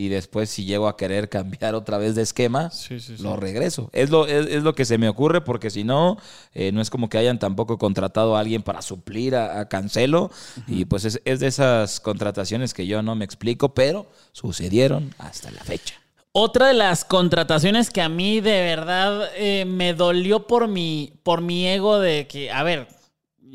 [0.00, 3.22] Y después, si llego a querer cambiar otra vez de esquema, Sí, sí, sí.
[3.22, 3.90] lo regreso.
[3.92, 6.18] Es lo, es, es lo que se me ocurre, porque si no,
[6.54, 10.30] eh, no es como que hayan tampoco contratado a alguien para suplir a, a Cancelo.
[10.68, 15.50] Y pues es, es de esas contrataciones que yo no me explico, pero sucedieron hasta
[15.50, 15.94] la fecha.
[16.32, 21.40] Otra de las contrataciones que a mí de verdad eh, me dolió por mi, por
[21.40, 22.86] mi ego de que, a ver,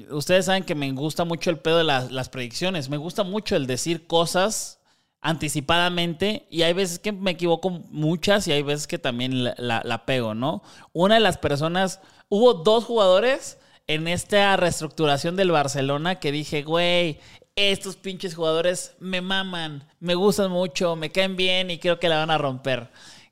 [0.09, 3.67] ustedes saben que me gusta mucho el pedo de las, predicciones, me gusta mucho el
[3.67, 4.79] decir cosas
[5.21, 10.05] anticipadamente y hay veces que me equivoco muchas y hay veces que también la- la
[10.05, 10.63] pego, ¿no?
[10.91, 13.57] Una de las personas, hubo dos jugadores
[13.88, 17.19] en esta reestructuración del Barcelona que dije, güey,
[17.56, 22.18] estos pinches jugadores me maman, me gustan mucho, me caen bien y creo que la
[22.18, 22.89] van a romper.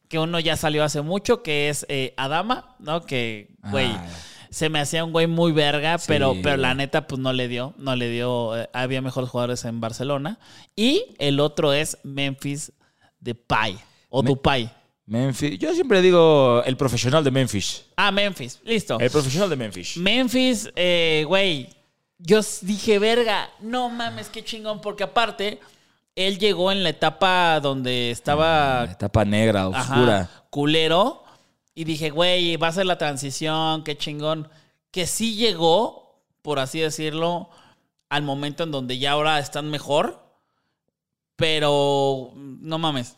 [0.07, 3.05] Que uno ya salió hace mucho, que es eh, Adama, ¿no?
[3.05, 4.05] Que, güey, Ah.
[4.49, 7.47] se me hacía un güey muy verga, Sí, pero, pero la neta, pues no le
[7.47, 10.37] dio, no le dio, eh, había mejores jugadores en Barcelona.
[10.75, 12.73] Y el otro es Memphis
[13.21, 13.77] Depay,
[14.09, 14.71] o Me- Dupay.
[15.05, 17.85] Memphis, yo siempre digo el profesional de Memphis.
[17.97, 18.99] Ah, Memphis, listo.
[18.99, 19.97] El profesional de Memphis.
[19.97, 21.69] Memphis, eh, güey,
[22.23, 25.59] yo dije, verga, no mames, qué chingón, porque aparte,
[26.15, 30.29] él llegó en la etapa donde estaba La etapa negra, ajá, oscura.
[30.49, 31.23] culero,
[31.73, 34.49] y dije, güey, va a ser la transición, qué chingón.
[34.91, 37.49] Que sí llegó, por así decirlo,
[38.09, 40.21] al momento en donde ya ahora están mejor,
[41.35, 43.15] pero no mames,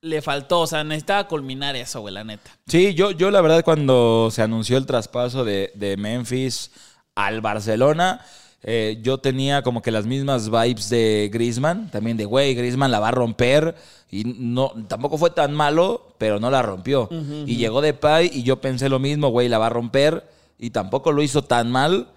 [0.00, 2.50] le faltó, o sea, necesitaba culminar eso, güey, la neta.
[2.66, 6.70] Sí, yo, yo la verdad cuando se anunció el traspaso de, de Memphis
[7.14, 8.20] al Barcelona,
[8.62, 13.00] eh, yo tenía como que las mismas vibes de Griezmann, también de, güey, Griezmann la
[13.00, 13.74] va a romper
[14.10, 17.08] y no, tampoco fue tan malo, pero no la rompió.
[17.46, 21.12] Y llegó Depay y yo pensé lo mismo, güey, la va a romper y tampoco
[21.12, 22.08] lo hizo tan mal.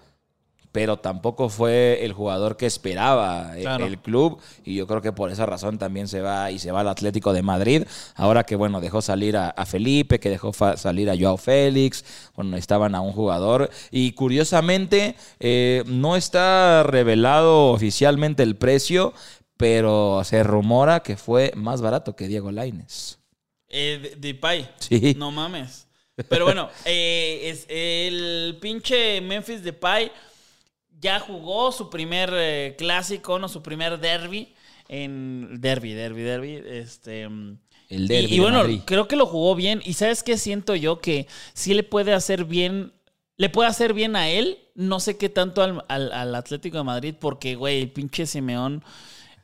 [0.74, 3.86] Pero tampoco fue el jugador que esperaba eh, Claro.
[3.86, 6.80] el club y yo creo que por esa razón también se va y se va
[6.80, 7.84] al Atlético de Madrid.
[8.16, 12.56] Ahora que bueno, dejó salir a, a Felipe, que dejó salir a Joao Félix, bueno,
[12.56, 19.14] estaban a un jugador y curiosamente eh, no está revelado oficialmente el precio,
[19.56, 23.20] pero se rumora que fue más barato que Diego Laines.
[23.68, 24.68] Eh, De- Depay.
[24.80, 25.14] Sí.
[25.16, 25.86] No mames.
[26.28, 30.10] Pero bueno, eh, es el pinche Memphis Depay
[31.04, 34.54] ya jugó su primer eh, clásico, no su primer derby
[34.88, 39.54] en derby, derby, derby, este mm, El Y, derbi y bueno, creo que lo jugó
[39.54, 39.80] bien.
[39.84, 41.00] Y ¿sabes qué siento yo?
[41.00, 42.92] Que sí le puede hacer bien.
[43.36, 44.58] Le puede hacer bien a él.
[44.74, 47.14] No sé qué tanto al, al- al Atlético de Madrid.
[47.18, 48.82] Porque, güey, el pinche Simeón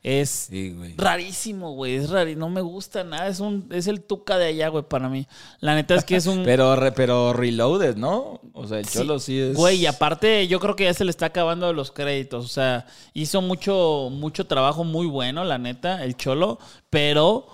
[0.03, 0.95] es Sí, güey.
[0.97, 1.95] rarísimo, güey.
[1.95, 2.29] Es raro.
[2.35, 3.27] No me gusta nada.
[3.27, 5.27] Es un, es el tuca de allá, güey, para mí.
[5.59, 6.43] La neta es que es un.
[6.45, 8.41] Pero, re- pero reloaded, ¿no?
[8.53, 9.55] O sea, el Sí, Cholo sí es.
[9.55, 12.45] Güey, y aparte yo creo que ya se le está acabando los créditos.
[12.45, 16.57] O sea, hizo mucho, mucho trabajo muy bueno, la neta, el Cholo,
[16.89, 17.45] pero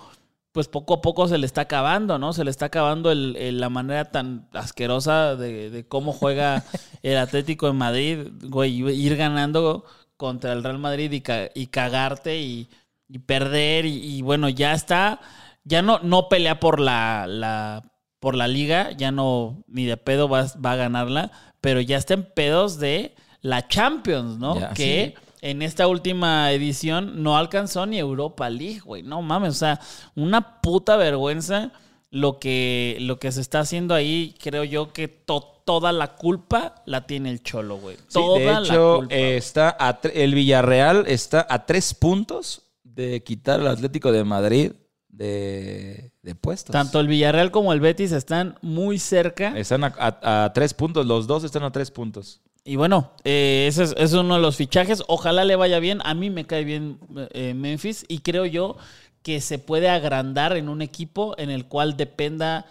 [0.52, 2.32] pues poco a poco se le está acabando, ¿no?
[2.32, 6.64] Se le está acabando el- el- la manera tan asquerosa de, de cómo juega
[7.02, 9.84] el Atlético de Madrid, güey, ir ganando
[10.18, 12.68] contra el Real Madrid y, ca- y cagarte y,
[13.08, 15.20] y perder y, y, bueno, ya está,
[15.64, 17.82] ya no, no pelea por la, la
[18.20, 21.30] por la liga, ya no ni de pedo va, va a ganarla,
[21.62, 24.58] pero ya está en pedos de la Champions, ¿no?
[24.60, 25.36] Ya, que sí.
[25.40, 29.04] en esta última edición no alcanzó ni Europa League, güey.
[29.04, 29.80] No mames, o sea,
[30.16, 31.70] una puta vergüenza
[32.10, 34.34] lo que, lo que se está haciendo ahí.
[34.42, 37.96] Creo yo que to- toda la culpa la tiene el Cholo, güey.
[37.96, 39.14] Sí, Toda de la hecho, culpa.
[39.14, 44.72] eh, está a el Villarreal está a tres puntos de quitar al Atlético de Madrid
[45.08, 46.72] de, de puestos.
[46.72, 49.52] Tanto el Villarreal como el Betis están muy cerca.
[49.58, 52.40] Están a, a- a tres puntos, los dos están a tres puntos.
[52.64, 55.02] Y bueno, eh, ese es, es uno de los fichajes.
[55.06, 56.00] Ojalá le vaya bien.
[56.04, 56.98] A mí me cae bien
[57.32, 58.76] eh, Memphis y creo yo
[59.22, 62.64] que se puede agrandar en un equipo en el cual dependa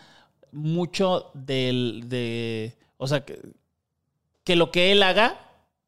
[0.51, 3.39] mucho del, de, o sea, que,
[4.43, 5.39] que lo que él haga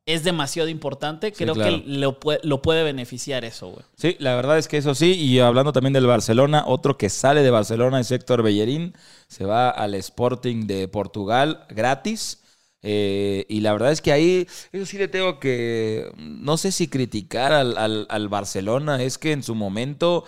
[0.05, 1.27] es demasiado importante.
[1.29, 1.77] Sí, Creo claro.
[1.77, 3.83] que lo, puede- lo puede beneficiar eso, güey.
[3.95, 5.13] Sí, la verdad es que eso sí.
[5.13, 8.95] Y hablando también del Barcelona, otro que sale de Barcelona es Héctor Bellerín.
[9.27, 12.41] Se va al Sporting de Portugal gratis.
[12.81, 16.87] Eh, y la verdad es que ahí, eso sí le tengo que, no sé si
[16.87, 20.23] criticar al, al- al Barcelona, es que en su momento,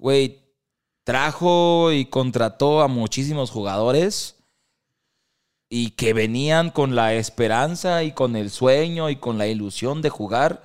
[0.00, 0.40] güey,
[1.04, 4.33] trajo y contrató a muchísimos jugadores
[5.76, 10.08] y que venían con la esperanza y con el sueño y con la ilusión de
[10.10, 10.62] jugar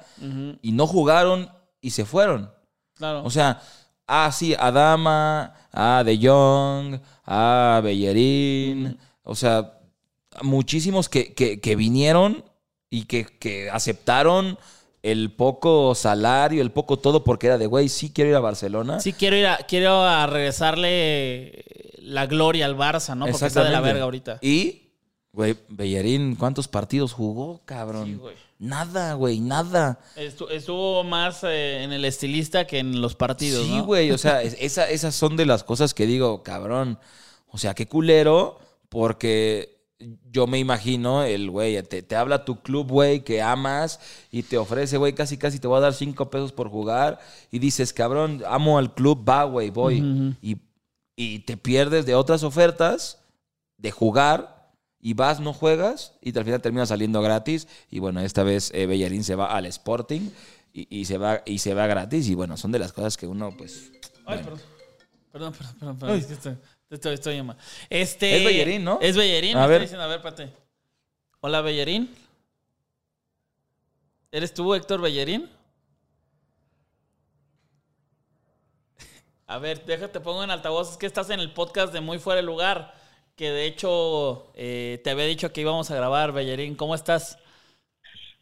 [0.61, 1.49] y no jugaron
[1.81, 2.51] y se fueron.
[2.95, 3.23] Claro.
[3.23, 3.59] O sea,
[4.05, 9.79] ah, sí, a Dama, a De Jong, a Bellerín, o sea,
[10.43, 12.43] muchísimos que, que- que vinieron
[12.91, 14.59] y que, que aceptaron
[15.01, 18.99] el poco salario, el poco todo, porque era de, güey, sí quiero ir a Barcelona.
[18.99, 21.63] sí, quiero ir a, quiero a regresarle
[22.01, 23.25] la gloria al Barça, ¿no?
[23.27, 24.37] Porque está de la verga ahorita.
[24.41, 24.88] Y,
[25.31, 28.05] güey, Bellerín, ¿cuántos partidos jugó, cabrón?
[28.05, 28.35] Sí, güey.
[28.57, 29.99] nada, güey, nada.
[30.15, 33.85] Estu- Estuvo más eh, en el estilista que en los partidos, Sí, ¿no?
[33.85, 36.99] güey, o sea, es- esa- esas son de las cosas que digo, cabrón.
[37.51, 39.77] O sea, qué culero, porque
[40.31, 43.99] yo me imagino el güey, te, te habla tu club, güey, que amas
[44.31, 47.19] y te ofrece, güey, casi casi te voy a dar cinco pesos por jugar
[47.51, 50.35] y dices, cabrón, amo al club, va, güey, voy.
[50.41, 50.57] Y,
[51.17, 53.19] y te pierdes de otras ofertas
[53.77, 54.58] de jugar
[55.01, 57.67] y vas, no juegas y al final termina saliendo gratis.
[57.89, 60.29] Y bueno, esta vez eh, Bellerín se va al Sporting
[60.73, 62.27] y, y se va, y se va gratis.
[62.29, 63.91] Y bueno, son de las cosas que uno, pues.
[64.25, 64.43] Ay, bueno.
[64.43, 64.61] perdón.
[65.31, 65.99] Perdón, perdón, perdón.
[65.99, 66.57] perdón, es que estoy,
[66.89, 67.55] estoy, estoy.
[67.89, 68.99] Este, Es Bellerín, ¿no?
[69.01, 69.55] Es Bellerín.
[69.57, 69.81] A me ver.
[69.81, 70.51] diciendo, a ver, pate.
[71.39, 72.13] Hola, Bellerín.
[74.31, 75.49] ¿Eres tú, Héctor Bellerín?
[79.47, 80.91] A ver, déjate, pongo en altavoz.
[80.91, 82.98] Es que estás en el podcast de Muy Fuera de Lugar.
[83.39, 86.75] Que de hecho eh, te había dicho que íbamos a grabar, Bellerín.
[86.75, 87.37] ¿Cómo estás?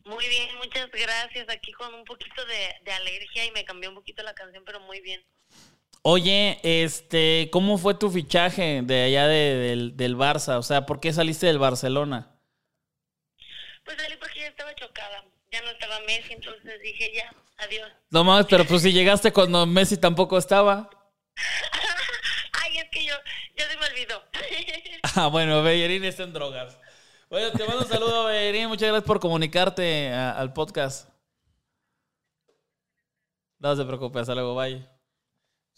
[0.04, 1.48] Muy bien, muchas gracias.
[1.50, 4.80] Aquí con un poquito de, de alergia y me cambió un poquito la canción, pero
[4.80, 5.24] muy bien.
[6.02, 10.58] Oye, este, ¿cómo fue tu fichaje de allá de- del, del Barça?
[10.58, 12.36] O sea, ¿por qué saliste del Barcelona?
[13.86, 15.24] Pues salí porque ya estaba chocada.
[15.52, 17.88] Ya no estaba Messi, entonces dije ya, adiós.
[18.10, 20.90] No mames, pero pues si llegaste cuando Messi tampoco estaba.
[22.64, 23.14] Ay, es que yo,
[23.58, 24.22] ya se me olvidó.
[25.16, 26.78] Ah, bueno, Bellerín está en drogas.
[27.30, 28.68] Bueno, te mando un saludo, Bellerín.
[28.68, 31.10] Muchas gracias por comunicarte a- al podcast.
[33.60, 34.86] No se preocupe, hasta luego, bye.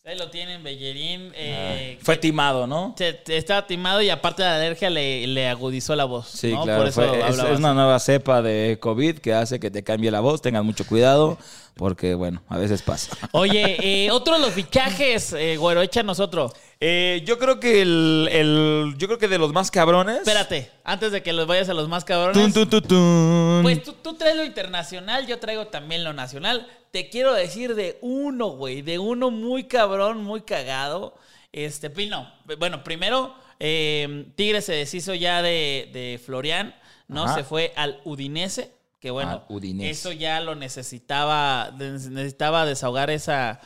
[0.06, 1.32] Ahí lo tienen, Bellerín.
[1.36, 2.96] eh, Fue timado, ¿no?
[2.98, 6.28] te estaba timado y aparte de la alergia le, le agudizó la voz.
[6.28, 6.64] Sí, ¿no?
[6.64, 6.80] claro.
[6.80, 10.10] Por eso fue- es, es una nueva cepa de COVID que hace que te cambie
[10.10, 10.42] la voz.
[10.42, 11.38] Tengan mucho cuidado
[11.76, 13.16] porque, bueno, a veces pasa.
[13.34, 16.52] Oye, eh, otro de los fichajes, eh, güero, échanos otro.
[16.82, 20.18] Eh, yo creo que el, el- Yo creo que de los más cabrones.
[20.20, 22.54] Espérate, antes de que los vayas a los más cabrones.
[22.54, 23.60] Tun, tun.
[23.64, 26.68] Pues tú, tú traes lo internacional, yo traigo también lo nacional.
[26.92, 31.16] Te quiero decir de uno, güey, de uno muy cabrón, muy cagado.
[31.52, 36.74] Este, Pino, bueno, primero, eh, Tigre se deshizo ya de, de Florian,
[37.08, 37.26] ¿no?
[37.26, 37.36] Ajá.
[37.36, 39.90] Se fue al Udinese, que bueno, Udinese.
[39.90, 43.60] eso ya lo necesitaba, necesitaba desahogar esa,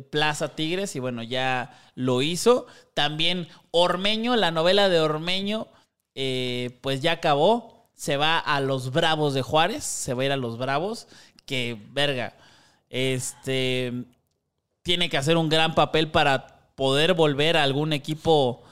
[0.00, 2.66] Plaza Tigres y bueno, ya lo hizo.
[2.94, 5.66] También Ormeño, la novela de Ormeño,
[6.14, 7.88] eh, pues ya acabó.
[7.94, 11.06] Se va a los Bravos de Juárez, se va a ir a los Bravos,
[11.46, 12.34] que verga,
[12.88, 13.92] este,
[14.82, 18.62] tiene que hacer un gran papel para poder volver a algún equipo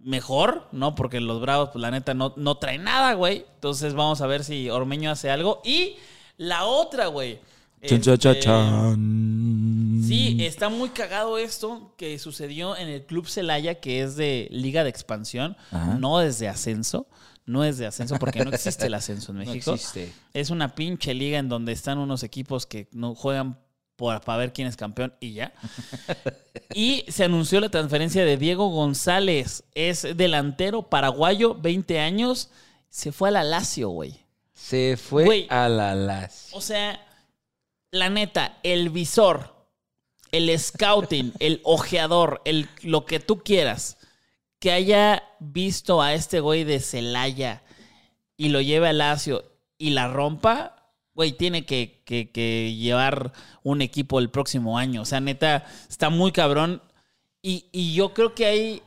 [0.00, 0.94] mejor, ¿no?
[0.94, 3.46] Porque los Bravos, pues la neta, no, no traen nada, güey.
[3.54, 5.62] Entonces vamos a ver si Ormeño hace algo.
[5.64, 5.96] Y
[6.36, 7.40] la otra, güey.
[7.86, 10.02] Chan, chan, chan, este, chan.
[10.06, 14.82] Sí, está muy cagado esto que sucedió en el Club Celaya, que es de Liga
[14.84, 15.94] de Expansión, Ajá.
[15.98, 17.06] no es de ascenso.
[17.46, 19.72] No es de ascenso porque no existe el ascenso en No México.
[19.74, 20.12] existe.
[20.34, 23.58] Es una pinche liga en donde están unos equipos que no juegan
[23.96, 25.52] por- para ver quién es campeón y ya.
[26.74, 29.64] y se anunció la transferencia de Diego González.
[29.74, 32.50] Es delantero paraguayo, 20 años.
[32.90, 34.20] Se fue a la Lazio, güey.
[34.52, 35.46] Se fue Güey.
[35.50, 36.48] a la las.
[36.52, 37.00] O sea,
[37.90, 39.54] la neta, el visor,
[40.32, 43.98] el scouting, el ojeador, el, lo que tú quieras,
[44.58, 47.62] que haya visto a este güey de Celaya
[48.36, 49.44] y lo lleve a Lazio
[49.78, 55.02] y la rompa, güey, tiene que, que- que llevar un equipo el próximo año.
[55.02, 56.82] O sea, neta, está muy cabrón.
[57.42, 58.82] Y, y yo creo que hay,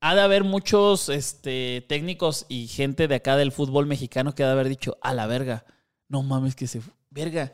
[0.00, 4.46] ha de haber muchos este, técnicos y gente de acá del fútbol mexicano que ha
[4.46, 5.64] de haber dicho, a la verga,
[6.08, 6.80] no mames que se...
[7.10, 7.52] Verga,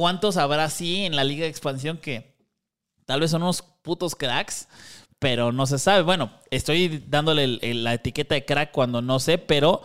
[0.00, 2.34] ¿cuántos habrá así en la liga de expansión que
[3.04, 4.66] tal vez son unos putos cracks?
[5.18, 6.00] Pero no se sabe.
[6.00, 9.82] Bueno, estoy dándole el- el- la etiqueta de crack cuando no sé, pero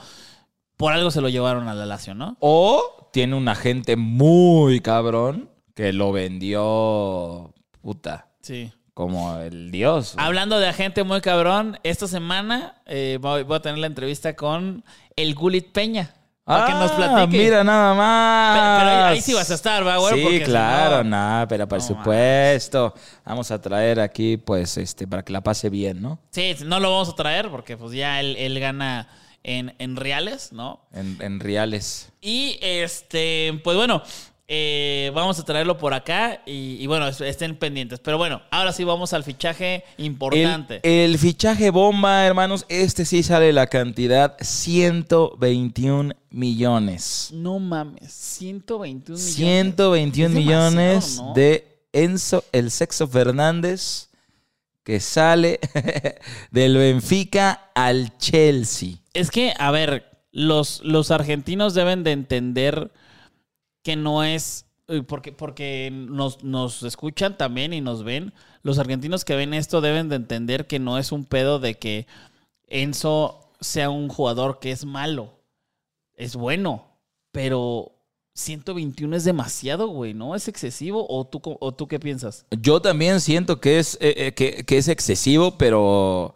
[0.77, 2.37] por algo se lo llevaron a la Lazio, ¿no?
[2.39, 8.71] O tiene un agente muy cabrón que lo vendió, puta, Sí.
[8.93, 10.13] como el dios.
[10.13, 10.25] güey.
[10.25, 14.85] Hablando de agente muy cabrón, esta semana eh, voy, voy a tener la entrevista con
[15.17, 16.13] el Gulit Peña.
[16.45, 17.37] Para que nos Ah, platique.
[17.43, 18.53] Mira nada más.
[18.55, 20.13] Pe- pero ahí- ahí sí vas a estar, ¿va, güey?
[20.15, 22.93] Sí, Porque si claro, no- nada, pero por No supuesto.
[23.25, 26.19] Vamos a traer aquí, pues, este, para que la pase bien, ¿no?
[26.31, 29.07] Sí, no lo vamos a traer porque pues ya él, él gana
[29.43, 30.81] en, en reales, ¿no?
[30.93, 32.09] En, en reales.
[32.21, 34.03] Y este, pues bueno,
[34.47, 37.99] eh, vamos a traerlo por acá y, y bueno, es- estén pendientes.
[37.99, 40.79] Pero bueno, ahora sí vamos al fichaje importante.
[40.83, 47.29] El, el fichaje bomba, hermanos, este sí sale la cantidad 121 millones.
[47.33, 49.35] no mames, 121 millones.
[49.35, 54.09] 121 Es millones de Enzo, el sexo Fernández,
[54.83, 55.59] que sale
[56.51, 58.97] del Benfica al Chelsea.
[59.13, 62.91] Es que, a ver, los, los argentinos deben de entender
[63.85, 64.65] que no es.
[64.87, 68.33] eh, Porque, porque nos, nos escuchan también y nos ven.
[68.63, 72.07] Los argentinos que ven esto deben de entender que no es un pedo de que
[72.67, 75.39] Enzo sea un jugador que es malo.
[76.15, 76.87] Es bueno.
[77.31, 77.91] Pero
[78.33, 80.33] 121 es demasiado, güey, ¿no?
[80.35, 81.05] ¿Es excesivo?
[81.07, 82.45] ¿O tú, o tú qué piensas?
[82.59, 86.33] Yo también siento que es, eh, eh, que, que es excesivo, pero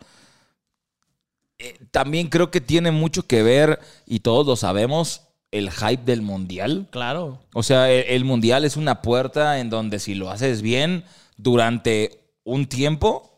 [1.91, 6.87] también creo que tiene mucho que ver, y todos lo sabemos, el hype del mundial.
[6.91, 7.39] Claro.
[7.53, 11.03] O sea, el, el mundial es una puerta en donde si lo haces bien
[11.37, 13.29] durante un tiempo,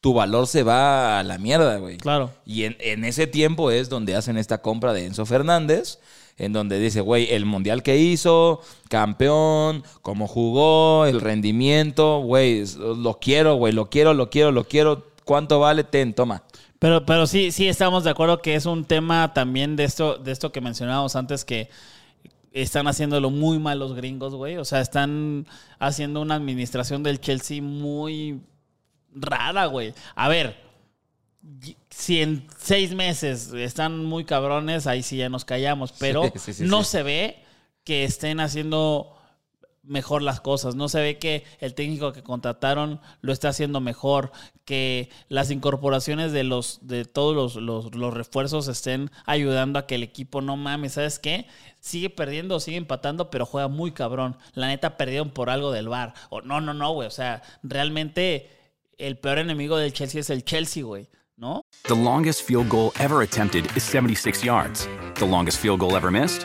[0.00, 1.96] tu valor se va a la mierda, güey.
[1.96, 2.30] Claro.
[2.44, 5.98] Y en, en ese tiempo es donde hacen esta compra de Enzo Fernández,
[6.36, 13.18] en donde dice, güey, el mundial que hizo, campeón, cómo jugó, el rendimiento, güey, lo
[13.20, 15.08] quiero, güey, lo quiero, lo quiero, lo quiero.
[15.24, 15.84] ¿Cuánto vale?
[15.84, 16.44] Ten, toma.
[16.78, 20.30] Pero, pero sí, sí estamos de acuerdo que es un tema también de esto, de
[20.30, 21.68] esto que mencionábamos antes que
[22.52, 24.56] están haciéndolo muy mal los gringos, güey.
[24.56, 25.46] O sea, están
[25.78, 28.40] haciendo una administración del Chelsea muy
[29.12, 29.92] rara, güey.
[30.14, 30.56] A ver,
[31.90, 35.92] si en seis meses están muy cabrones, ahí sí ya nos callamos.
[35.98, 37.42] Pero Sí, sí, sí, no se ve
[37.84, 39.17] que estén haciendo
[39.88, 40.74] mejor las cosas.
[40.74, 44.30] No se ve que el técnico que contrataron lo está haciendo mejor,
[44.64, 50.02] que las incorporaciones de los de todos los, los, refuerzos estén ayudando a que el
[50.02, 51.46] equipo no mames, ¿sabes qué?
[51.80, 54.36] Sigue perdiendo, sigue empatando, pero juega muy cabrón.
[54.54, 56.14] La neta perdieron por algo del bar.
[56.30, 57.08] O no, no, no, güey.
[57.08, 58.50] O sea, realmente
[58.98, 61.08] el peor enemigo del Chelsea es el Chelsea, güey.
[61.36, 61.62] ¿No?
[61.84, 64.88] The longest field goal ever attempted is 76 yards.
[65.14, 66.44] The longest field goal ever missed?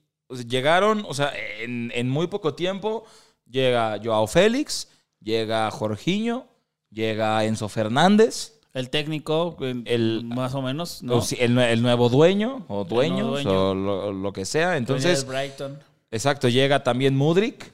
[0.31, 3.03] o sea, llegaron, o sea, en, en muy poco tiempo
[3.49, 4.87] llega Joao Félix,
[5.21, 6.47] llega Jorginho,
[6.93, 11.21] Llega Enzo Fernández, El técnico, el, El- más o menos, ¿no?
[11.21, 13.69] si- el, nue- el nuevo dueño o dueños dueño.
[13.69, 14.75] o lo, lo que sea.
[14.75, 15.79] Entonces, Brighton.
[16.11, 17.71] exacto, llega también Mudrik,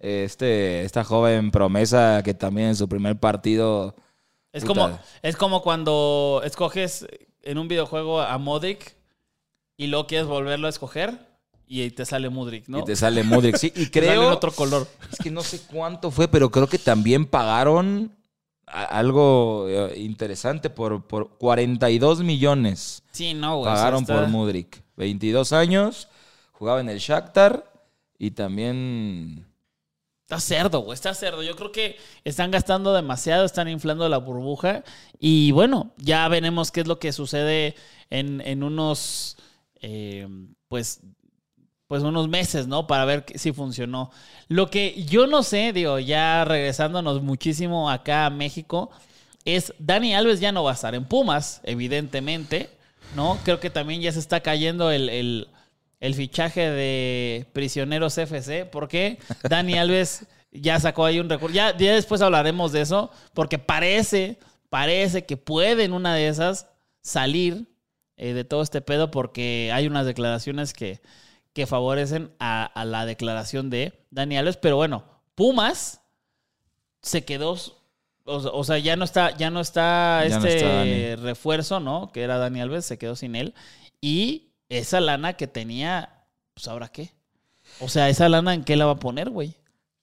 [0.00, 3.94] este, esta joven promesa que también en su primer partido...
[4.52, 4.80] Es Puta.
[4.82, 7.06] como, es como cuando escoges
[7.42, 8.96] en un videojuego a Modric
[9.76, 11.18] y luego quieres volverlo a escoger
[11.70, 12.80] y ahí te sale Modric, ¿no?
[12.80, 13.68] Y te sale Mudrik, sí.
[13.76, 14.30] Y Te sale en creo...
[14.32, 14.88] otro color.
[15.12, 18.12] Es que no sé cuánto fue, pero creo que también pagaron
[18.66, 23.04] algo eh, interesante por, por 42 millones.
[23.12, 23.72] Sí, no, güey.
[23.72, 24.82] pagaron está- por Mudrik.
[24.96, 26.08] 22 años,
[26.50, 27.72] jugaba en el Shakhtar
[28.18, 29.46] y también...
[30.24, 31.40] Está cerdo, güey, está cerdo.
[31.44, 34.82] Yo creo que están gastando demasiado, están inflando la burbuja.
[35.20, 37.76] Y bueno, ya veremos qué es lo que sucede
[38.10, 39.36] en, en unos,
[39.80, 40.26] eh,
[40.68, 41.00] pues,
[41.90, 42.86] pues unos meses, ¿no?
[42.86, 44.12] Para ver si funcionó.
[44.46, 48.92] Lo que yo no sé, digo, ya regresándonos muchísimo acá a México,
[49.44, 52.70] es Dani Alves ya no va a estar en Pumas, evidentemente,
[53.16, 53.38] ¿no?
[53.42, 55.48] Creo que también ya se está cayendo el, el-
[55.98, 59.18] el fichaje de Prisioneros FC, porque
[59.48, 61.56] Dani Alves ya sacó ahí un recurso.
[61.56, 64.38] Ya, ya después hablaremos de eso, porque parece,
[64.68, 66.68] parece que puede en una de esas
[67.02, 67.66] salir
[68.16, 71.00] eh, de todo este pedo, porque hay unas declaraciones que,
[71.52, 76.00] que favorecen a, a la declaración de Dani Alves, pero bueno, Pumas
[77.02, 77.56] se quedó,
[78.24, 82.10] o, o sea, ya no está, ya no está Ya no este está refuerzo, ¿no?
[82.12, 83.54] Que era Dani Alves, se quedó sin él.
[84.00, 86.24] Y esa lana que tenía,
[86.54, 87.12] pues ahora qué.
[87.80, 89.56] O sea, esa lana en qué la va a poner, güey.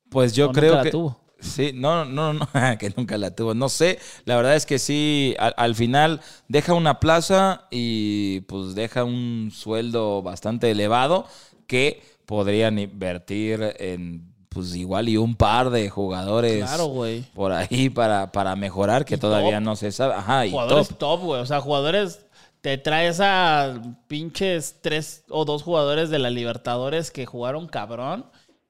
[0.09, 0.91] Pues yo ¿O nunca creo la que...
[0.91, 1.19] tuvo?
[1.39, 2.47] Sí, no, no, no,
[2.79, 3.53] que nunca la tuvo.
[3.53, 8.73] No sé, la verdad es que sí, al, al final deja una plaza y pues
[8.75, 11.27] deja un sueldo bastante elevado
[11.67, 16.91] que podrían invertir en pues igual y un par de jugadores Claro,
[17.35, 19.63] por ahí para, para mejorar que Y todavía top.
[19.63, 20.15] no se sabe.
[20.15, 20.97] Ajá, y Jugadores top.
[20.97, 21.41] top, güey.
[21.41, 22.21] O sea, jugadores.
[22.61, 28.25] Te traes a pinches tres o dos jugadores de la Libertadores que jugaron cabrón.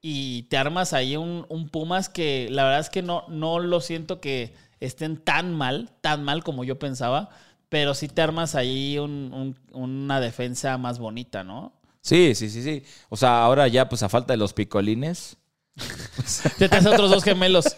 [0.10, 3.82] Y te armas ahí un, un Pumas que la verdad es que no, no lo
[3.82, 7.28] siento que estén tan mal, tan mal como yo pensaba.
[7.68, 11.74] Pero sí te armas ahí un- un- una defensa más bonita, ¿no?
[12.00, 12.84] Sí, sí, sí, sí.
[13.10, 15.36] O sea, ahora ya pues a falta de los picolines.
[16.58, 17.78] Te traes a otros dos gemelos.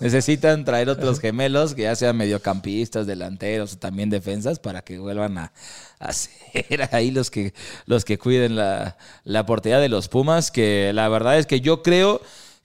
[0.00, 5.38] Necesitan traer otros gemelos que ya sean mediocampistas, delanteros o también defensas para que vuelvan
[5.38, 5.52] a,
[5.98, 7.54] a ser ahí los que,
[7.86, 11.82] los que cuiden la, la portería de los Pumas, que la verdad es que yo
[11.82, 12.20] creo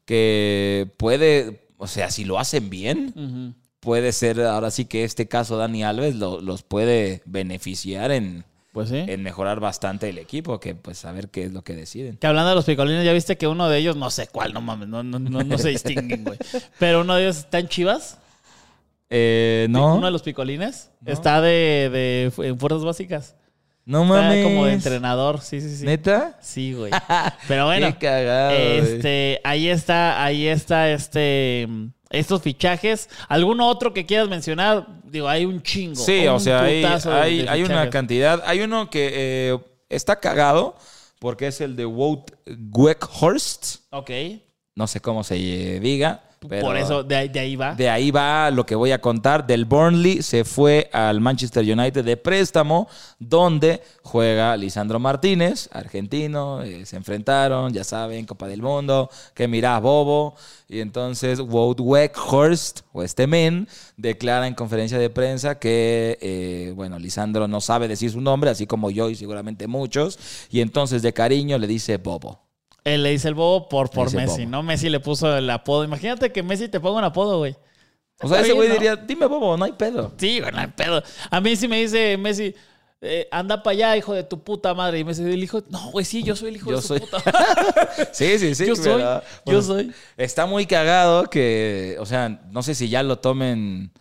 [0.06, 5.58] que puede, o sea, si lo hacen bien, puede ser ahora sí que este caso
[5.58, 8.98] Dani Alves lo- los puede beneficiar en, Pues sí.
[9.08, 12.18] en mejorar bastante el equipo, que pues a ver qué es lo que deciden.
[12.18, 14.60] Que hablando de los picolines, ya viste que uno de ellos, no sé cuál, no
[14.62, 16.40] mames, no, no, no, no se distinguen, güey.
[16.80, 18.18] Pero uno de ellos está en Chivas.
[19.10, 20.90] Eh, no, Uno de los picolines.
[21.06, 23.36] Está de, de en fuerzas básicas.
[23.86, 24.44] no Está mames.
[24.44, 25.86] como de entrenador, sí, sí, sí.
[25.86, 26.40] ¿Neta?
[26.42, 26.92] Sí, güey.
[27.48, 31.68] Pero bueno, Qué cagado, este, ahí está, ahí está este
[32.14, 33.10] estos fichajes.
[33.28, 34.88] ¿Alguno otro que quieras mencionar?
[35.04, 35.96] Digo, hay un chingo.
[36.02, 38.42] Sí, o sea, hay, de- hay, de hay una cantidad.
[38.46, 39.10] Hay uno que
[39.52, 39.60] eh,
[39.90, 40.76] está cagado
[41.20, 42.32] porque es el de Wout
[42.72, 43.78] Weghorst.
[43.92, 44.12] Ok.
[44.76, 46.24] No sé cómo se diga.
[46.48, 47.76] Pero Por eso, de, ahí- de ahí va.
[47.76, 49.46] De ahí va lo que voy a contar.
[49.48, 52.88] Del Burnley se fue al Manchester United de préstamo,
[53.20, 56.62] donde juega Lisandro Martínez, argentino.
[56.64, 59.10] eh, se enfrentaron, ya saben, Copa del Mundo.
[59.34, 60.36] Que mirá, bobo.
[60.68, 63.68] Y entonces Wout Weghorst, o este men,
[63.98, 68.66] declara en conferencia de prensa que, eh, bueno, Lisandro no sabe decir su nombre, así
[68.68, 70.18] como yo y seguramente muchos.
[70.50, 72.43] Y entonces de cariño le dice bobo.
[72.84, 74.46] Él le dice el bobo por, por dice Messi.
[74.46, 74.62] ¿no?
[74.64, 75.84] Messi le puso el apodo.
[75.84, 77.56] Imagínate que Messi te ponga un apodo, güey.
[78.22, 78.76] O sea, ese güey ¿no?
[78.76, 80.14] diría, dime bobo, no hay pedo.
[80.18, 81.02] Sí, güey, no hay pedo.
[81.30, 82.54] A mí sí me dice Messi,
[83.02, 85.00] eh, anda para allá, hijo de tu puta madre.
[85.00, 86.88] Y me dice el hijo, no, güey, sí, yo soy el hijo Yo de su
[86.90, 87.00] soy.
[87.02, 88.10] puta madre.
[88.14, 88.66] Sí, sí, sí.
[88.66, 89.04] Yo soy,
[89.46, 89.94] yo soy.
[90.16, 93.92] Está muy cagado que, o sea, no sé si ya lo tomen.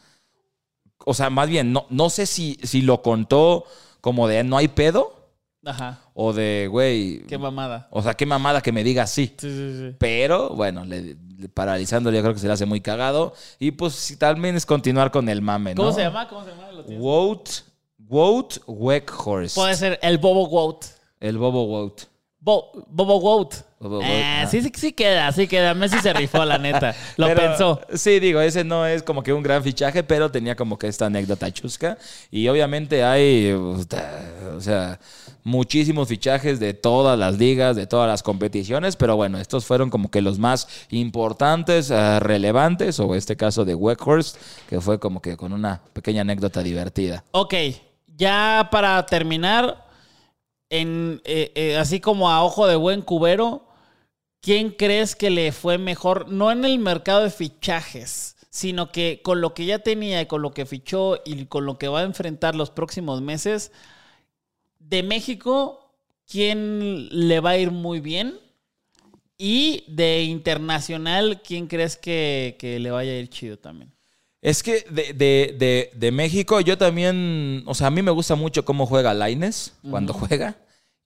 [1.04, 3.64] O sea, más bien, no, no sé si, si lo contó
[4.00, 5.21] como de no hay pedo
[5.64, 7.24] Ajá, o de, güey.
[7.26, 7.88] qué mamada.
[7.92, 9.34] O sea, qué mamada que me diga sí.
[9.38, 9.96] Sí, sí, sí.
[9.98, 11.02] Pero, bueno, le,
[11.38, 13.32] le- paralizándolo yo creo que se le hace muy cagado.
[13.58, 15.82] Y pues sí, también es continuar con el mame, ¿no?
[15.82, 16.28] ¿Cómo se llama?
[16.28, 16.68] ¿Cómo se llama?
[16.98, 17.48] Wout,
[18.08, 19.54] Wout Weghorst.
[19.54, 20.84] Puede ser el Bobo Wout.
[21.20, 22.02] El Bobo Wout.
[22.44, 23.54] Bo- Bobo Wout.
[23.78, 25.74] Bobo Wout, Eh, sí, sí, sí queda, sí queda.
[25.74, 26.92] Messi se rifó, la neta.
[27.16, 27.80] Lo Pero, pensó.
[27.94, 31.06] Sí, digo, ese no es como que un gran fichaje, pero tenía como que esta
[31.06, 31.96] anécdota chusca.
[32.32, 34.98] Y obviamente hay, o sea,
[35.44, 40.10] muchísimos fichajes de todas las ligas, de todas las competiciones, pero bueno, estos fueron como
[40.10, 44.36] que los más importantes, eh, relevantes, o este caso de Weghorst,
[44.68, 47.22] que fue como que con una pequeña anécdota divertida.
[47.30, 47.54] Ok,
[48.16, 49.81] ya para terminar,
[50.72, 53.68] eh, eh, así como a ojo de buen cubero,
[54.40, 56.30] ¿quién crees que le fue mejor?
[56.30, 60.42] No en el mercado de fichajes, sino que con lo que ya tenía y con
[60.42, 63.70] lo que fichó y con lo que va a enfrentar los próximos meses,
[64.78, 65.94] de México,
[66.26, 68.40] ¿quién le va a ir muy bien?
[69.38, 73.91] Y de internacional, ¿quién crees que, que le vaya a ir chido también?
[74.42, 78.34] Es que de, de- de- de México, yo también, o sea, a mí me gusta
[78.34, 80.58] mucho cómo juega Laines cuando juega.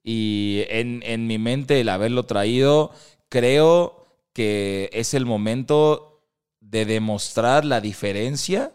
[0.03, 2.93] Y en, en mi mente, el haberlo traído,
[3.29, 6.23] creo que es el momento
[6.61, 8.73] de demostrar la diferencia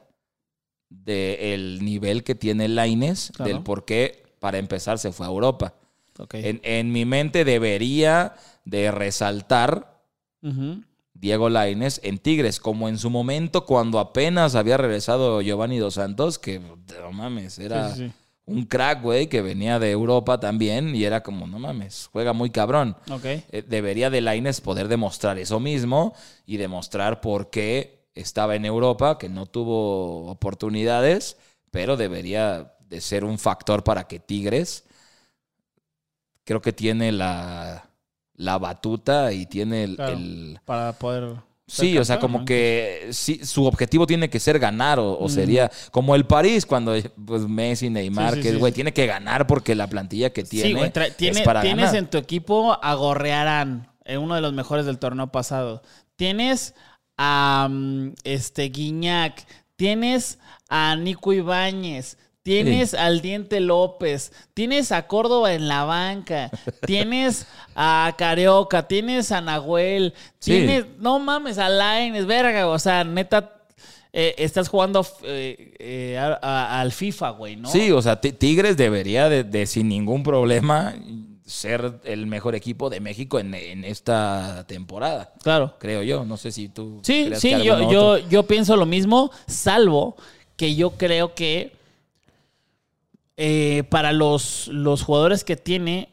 [0.89, 3.51] del nivel que tiene Laines, Claro.
[3.53, 5.73] del por qué, para empezar, se fue a Europa.
[6.19, 6.35] Ok.
[6.35, 8.35] En, en mi mente debería
[8.65, 10.03] de resaltar.
[11.13, 16.39] Diego Lainez en Tigres, como en su momento cuando apenas había regresado Giovanni Dos Santos,
[16.39, 18.13] que no mames, era Sí, sí, sí.
[18.45, 22.49] un crack, güey, que venía de Europa también y era como, no mames, juega muy
[22.49, 22.97] cabrón.
[23.09, 23.25] Ok.
[23.25, 26.13] Eh, debería de Lainez poder demostrar eso mismo
[26.45, 31.37] y demostrar por qué estaba en Europa, que no tuvo oportunidades,
[31.71, 34.83] pero debería de ser un factor para que Tigres
[36.43, 37.89] creo que tiene la,
[38.35, 40.13] la batuta y tiene el- Claro.
[40.13, 41.35] el Para poder.
[41.67, 42.45] Sí, o sea, como ¿no?
[42.45, 45.29] que sí, su objetivo tiene que ser ganar, o, o Mm.
[45.29, 46.93] sería como el París, cuando
[47.25, 50.67] pues, Messi, Neymar, Sí, sí, que güey, tiene que ganar porque la plantilla que tiene
[50.67, 51.95] Sí, güey, tra- tiene- es para tienes ganar.
[52.03, 55.81] en tu equipo a Gorrearán, eh, uno de los mejores del torneo pasado.
[56.17, 56.75] Tienes
[57.17, 59.45] a mm, este Guiñac,
[59.77, 66.49] tienes a Nico Ibáñez, tienes al Diente López, tienes a Córdoba en la banca,
[66.85, 70.51] tienes a Carioca, tienes a Nahuel, Sí.
[70.51, 73.53] tienes, no mames, a Laines, verga, o sea, neta,
[74.13, 77.69] eh, estás jugando eh, eh, a- a- al FIFA, güey, ¿no?
[77.69, 80.95] Sí, o sea, Ti- Tigres debería de, de sin ningún problema
[81.45, 85.75] ser el mejor equipo de México en, en esta temporada, Claro.
[85.79, 86.23] creo yo.
[86.25, 87.01] No sé si tú...
[87.03, 90.15] Sí, sí, yo, yo, yo pienso lo mismo, salvo
[90.55, 91.73] que yo creo que
[93.43, 96.09] eh, para los, los jugadores que tiene,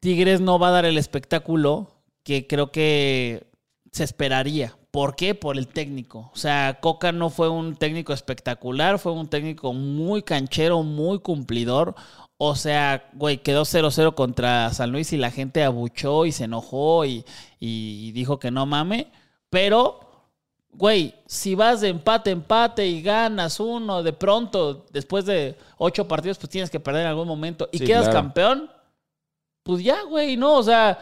[0.00, 1.90] Tigres no va a dar el espectáculo
[2.22, 3.46] que creo que
[3.92, 4.74] se esperaría.
[4.90, 5.34] ¿Por qué?
[5.34, 6.30] Por el técnico.
[6.32, 11.94] O sea, Coca no fue un técnico espectacular, fue un técnico muy canchero, muy cumplidor.
[12.38, 17.04] O sea, güey, quedó 0-0 contra San Luis y la gente abuchó y se enojó
[17.04, 17.22] y,
[17.58, 19.12] y dijo que no mame.
[19.50, 20.09] Pero,
[20.72, 26.38] güey, si vas de empate, empate y ganas uno, de pronto, después de ocho partidos,
[26.38, 28.12] pues tienes que perder en algún momento y Sí, quedas claro.
[28.12, 28.70] campeón,
[29.62, 30.98] pues ya, güey, no, o sea,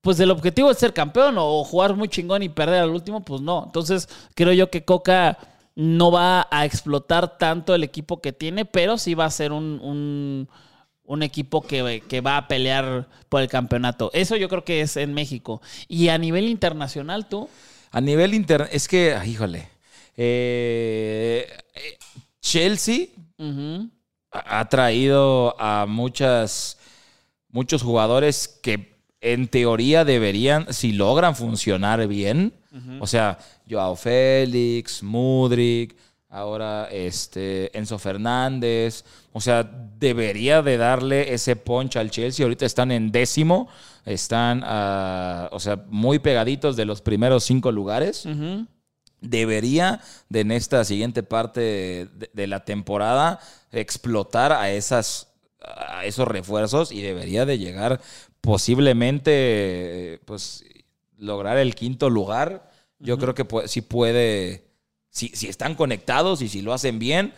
[0.00, 3.40] pues el objetivo es ser campeón o jugar muy chingón y perder al último, pues
[3.40, 3.64] no.
[3.66, 5.38] Entonces, creo yo que Coca
[5.74, 9.80] no va a explotar tanto el equipo que tiene, pero sí va a ser un,
[9.82, 10.48] un,
[11.04, 14.10] un equipo que, que va a pelear por el campeonato.
[14.14, 15.60] Eso yo creo que es en México.
[15.88, 17.48] Y a nivel internacional, tú.
[17.90, 19.68] A nivel interno, es que, ay, híjole,
[20.16, 21.98] eh, eh,
[22.40, 23.06] Chelsea
[24.30, 26.78] ha traído a muchas,
[27.48, 32.52] muchos jugadores que en teoría deberían, si logran funcionar bien,
[33.00, 35.96] o sea, Joao Félix, Mudrik,
[36.28, 39.62] ahora este Enzo Fernández, o sea,
[39.98, 42.44] debería de darle ese punch al Chelsea.
[42.44, 43.68] Ahorita están en décimo,
[44.04, 48.26] están, ah, o sea, muy pegaditos de los primeros cinco lugares.
[49.20, 53.40] Debería de en esta siguiente parte de, de la temporada
[53.72, 58.00] explotar a esas a esos refuerzos y debería de llegar
[58.40, 60.64] posiblemente pues
[61.18, 62.70] lograr el quinto lugar.
[62.98, 64.65] Yo creo que pu- sí puede
[65.16, 67.32] si, si están conectados y si lo hacen bien.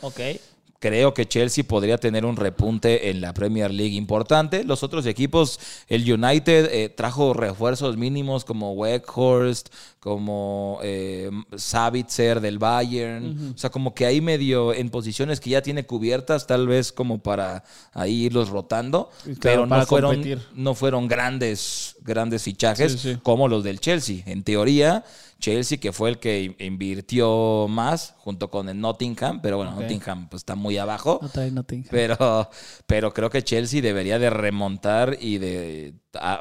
[0.80, 4.62] Creo que Chelsea podría tener un repunte en la Premier League importante.
[4.62, 5.58] Los otros equipos,
[5.88, 13.54] el United eh, trajo refuerzos mínimos como Weghorst, como eh, Savitzer del Bayern.
[13.54, 17.18] O sea, como que ahí medio en posiciones que ya tiene cubiertas, tal vez como
[17.18, 19.10] para ahí irlos rotando.
[19.24, 20.38] Claro, pero no fueron, competir.
[20.54, 23.18] no fueron grandes, grandes fichajes Sí, sí.
[23.24, 24.22] como los del Chelsea.
[24.26, 25.04] En teoría,
[25.40, 29.72] Chelsea, que fue el que in- invirtió más junto con el Nottingham, pero bueno.
[29.80, 31.20] Nottingham pues, está muy abajo.
[31.22, 31.88] No trae Nottingham.
[31.90, 32.50] Pero,
[32.86, 35.94] pero creo que Chelsea debería de remontar y de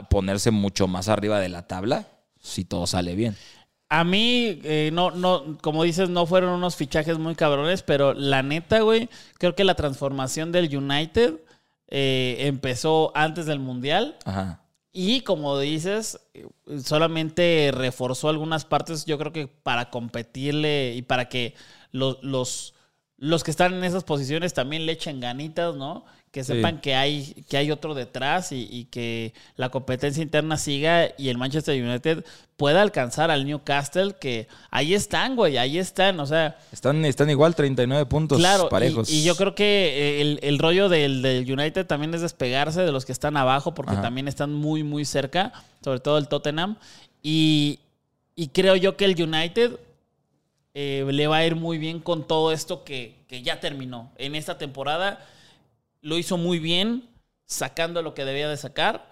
[0.09, 2.07] ponerse mucho más arriba de la tabla
[2.39, 3.35] si todo sale bien.
[3.89, 8.43] A mí, eh, no, no, como dices, no fueron unos fichajes muy cabrones, pero la
[8.43, 11.35] neta, güey, creo que la transformación del United
[11.89, 14.17] eh, empezó antes del Mundial.
[14.25, 14.61] Ajá.
[14.99, 16.19] Y como dices,
[16.83, 21.53] solamente reforzó algunas partes, yo creo que para competirle y para que
[21.91, 22.73] los, los,
[23.15, 26.05] los que están en esas posiciones también le echen ganitas, ¿no?
[26.37, 26.53] Que Sí.
[26.53, 31.29] sepan que hay, que hay otro detrás y, y que la competencia interna siga y
[31.29, 32.23] el Manchester United
[32.57, 37.55] pueda alcanzar al Newcastle, que ahí están, güey, ahí están, o sea, Están, están igual
[37.55, 39.09] 39 puntos Claro, parejos.
[39.09, 42.91] Y, yo creo que eh, el, el rollo del, del United también es despegarse de
[42.91, 44.03] los que están abajo, porque Ajá.
[44.03, 45.51] también están muy, muy cerca,
[45.83, 46.75] sobre todo el Tottenham.
[47.23, 47.79] Y,
[48.35, 49.71] y creo yo que el United
[50.75, 54.11] eh, le va a ir muy bien con todo esto que, que ya terminó.
[54.19, 55.19] En esta temporada
[56.07, 57.09] lo hizo muy bien,
[57.45, 59.09] sacando lo que debía de sacar.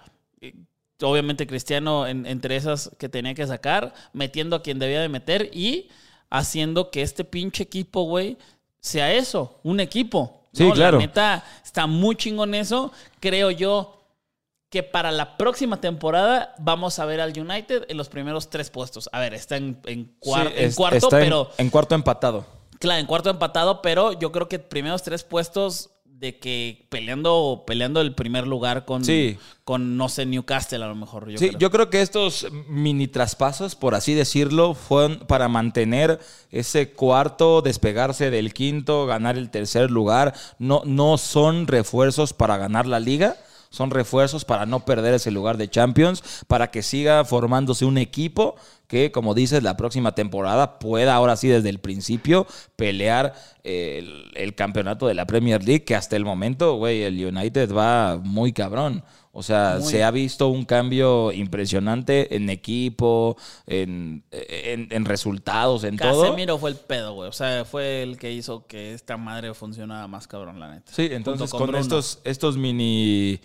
[1.01, 5.49] Obviamente Cristiano en- entre esas que tenía que sacar, metiendo a quien debía de meter
[5.53, 5.89] y
[6.29, 8.37] haciendo que este pinche equipo, güey,
[8.79, 10.47] sea eso, un equipo.
[10.53, 10.73] Sí, ¿no?
[10.73, 10.97] claro.
[10.99, 12.93] La neta está muy chingón eso.
[13.19, 13.91] Creo yo
[14.69, 19.09] que para la próxima temporada vamos a ver al United en los primeros tres puestos.
[19.11, 21.93] A ver, está en, en cuar- Sí, en es- cuarto, está en- pero en cuarto
[21.95, 22.45] empatado.
[22.79, 25.89] Claro, en cuarto empatado, pero yo creo que primeros tres puestos
[26.19, 29.37] de que peleando peleando el primer lugar con, Sí.
[29.65, 31.29] con no sé, Newcastle a lo mejor.
[31.29, 31.59] Yo sí, creo.
[31.59, 36.19] yo creo que estos mini traspasos, por así decirlo, fueron para mantener
[36.51, 40.33] ese cuarto, despegarse del quinto, ganar el tercer lugar.
[40.57, 43.35] No, no son refuerzos para ganar la liga.
[43.75, 48.55] Son refuerzos para no perder ese lugar de Champions, para que siga formándose un equipo
[48.87, 54.31] que, como dices, la próxima temporada pueda ahora sí desde el principio pelear eh, el,
[54.35, 58.53] el campeonato de la Premier League, que hasta el momento, güey, el United va muy
[58.53, 59.03] cabrón.
[59.37, 59.91] O sea, Muy.
[59.91, 63.35] se ha visto un cambio impresionante en equipo,
[63.67, 66.21] en, en- en resultados, en todo.
[66.21, 67.27] Casemiro fue el pedo, güey.
[67.27, 70.89] O sea, fue el que hizo que esta madre funcionara más cabrón, la neta.
[70.93, 71.81] Sí, entonces Junto con, Bruno.
[71.81, 73.41] estos, estos mini,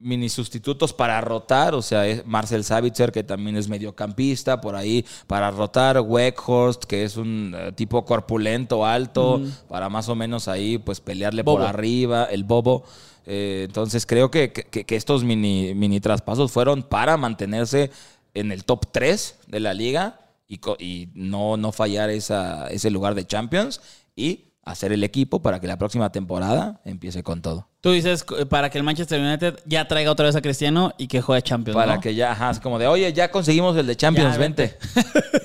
[0.00, 5.04] mini sustitutos para rotar, o sea, es Marcel Savitzer, que también es mediocampista, por ahí
[5.26, 10.78] para rotar, Weghorst, que es un eh, tipo corpulento, alto, para más o menos ahí
[10.78, 11.58] pues pelearle Bobo.
[11.58, 12.84] por arriba, el bobo.
[13.26, 17.90] Eh, entonces creo que, que- que estos mini, mini traspasos fueron para mantenerse
[18.34, 23.14] en el top 3 de la liga y, y no, no fallar esa, ese lugar
[23.14, 23.80] de Champions
[24.14, 27.67] y hacer el equipo para que la próxima temporada empiece con todo.
[27.80, 31.06] Tú dices eh, para que el Manchester United ya traiga otra vez a Cristiano y
[31.06, 31.76] que juegue Champions.
[31.76, 32.00] Para ¿no?
[32.00, 34.76] que ya, ajá, es como de, oye, ya conseguimos el de Champions, Ya, vente.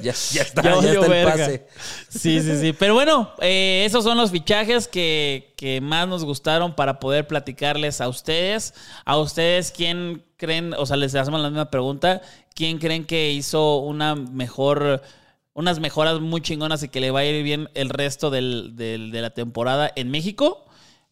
[0.02, 1.68] ya, ya está, Ya está el pase.
[2.10, 2.74] Sí, sí, sí.
[2.74, 8.02] Pero bueno, eh, esos son los fichajes que, que más nos gustaron para poder platicarles
[8.02, 8.74] a ustedes.
[9.06, 10.74] A ustedes, ¿quién creen?
[10.76, 12.22] O sea, les hacemos la misma pregunta.
[12.56, 15.04] ¿Quién creen que hizo una mejor,
[15.54, 19.12] unas mejoras muy chingonas y que le va a ir bien el resto del- del-
[19.12, 20.66] de la temporada en México?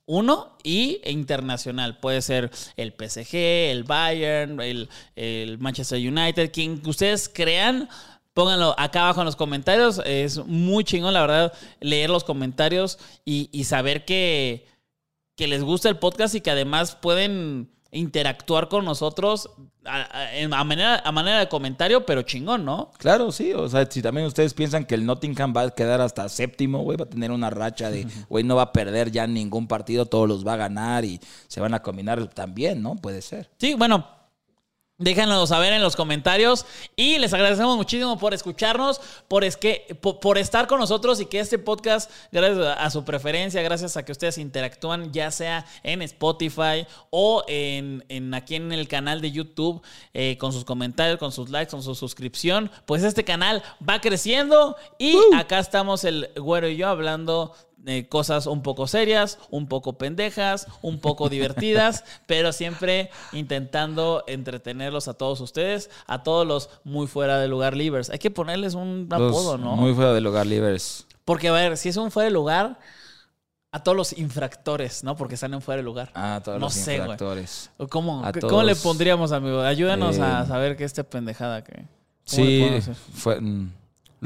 [0.06, 2.00] Uno y internacional.
[2.00, 7.88] Puede ser el PSG, el Bayern, el, el Manchester United, quien ustedes crean.
[8.34, 10.02] Pónganlo acá abajo en los comentarios.
[10.06, 14.68] Es muy chingón, la verdad, leer los comentarios y, y saber que,
[15.36, 19.50] que les gusta el podcast y que además pueden interactuar con nosotros
[19.84, 22.92] a, manera, a manera de comentario, pero chingón, ¿no?
[22.98, 23.54] Claro, sí.
[23.54, 26.98] O sea, si también ustedes piensan que el Nottingham va a quedar hasta séptimo, güey,
[26.98, 30.28] va a tener una racha de, güey, no va a perder ya ningún partido, todos
[30.28, 32.96] los va a ganar y se van a combinar también, ¿no?
[32.96, 33.50] Puede ser.
[33.58, 34.21] Sí, bueno.
[35.02, 40.20] Déjanos saber en los comentarios y les agradecemos muchísimo por escucharnos, por, es que, por,
[40.20, 44.06] por estar con nosotros y que este podcast, gracias a, a su preferencia, gracias a
[44.06, 49.32] que ustedes interactúan, ya sea en Spotify o en, en aquí en el canal de
[49.32, 49.82] YouTube,
[50.14, 54.76] eh, con sus comentarios, con sus likes, con su suscripción, pues este canal va creciendo
[55.00, 59.98] y acá estamos el güero y yo hablando de cosas un poco serias, un poco
[59.98, 67.08] pendejas, un poco divertidas, pero siempre intentando entretenerlos a todos ustedes, a todos los muy
[67.08, 68.10] fuera de lugar livers.
[68.10, 69.76] Hay que ponerles un apodo, ¿no?
[69.76, 71.06] Muy fuera del hogar, Livers.
[71.26, 72.78] Porque, a ver, si es un fuera de lugar,
[73.72, 75.16] a todos los infractores, ¿no?
[75.16, 76.12] Porque están en fuera de lugar.
[76.14, 77.02] Ah, todos No los sé, güey.
[77.02, 77.70] infractores.
[77.78, 79.62] ¿O ¿Cómo, a ¿Qué- ¿Cómo le pondríamos, amigo?
[79.62, 81.74] Ayúdanos a Eh, saber que esta pendejada que...
[82.30, 83.72] ¿cómo le Sí, fue, mm,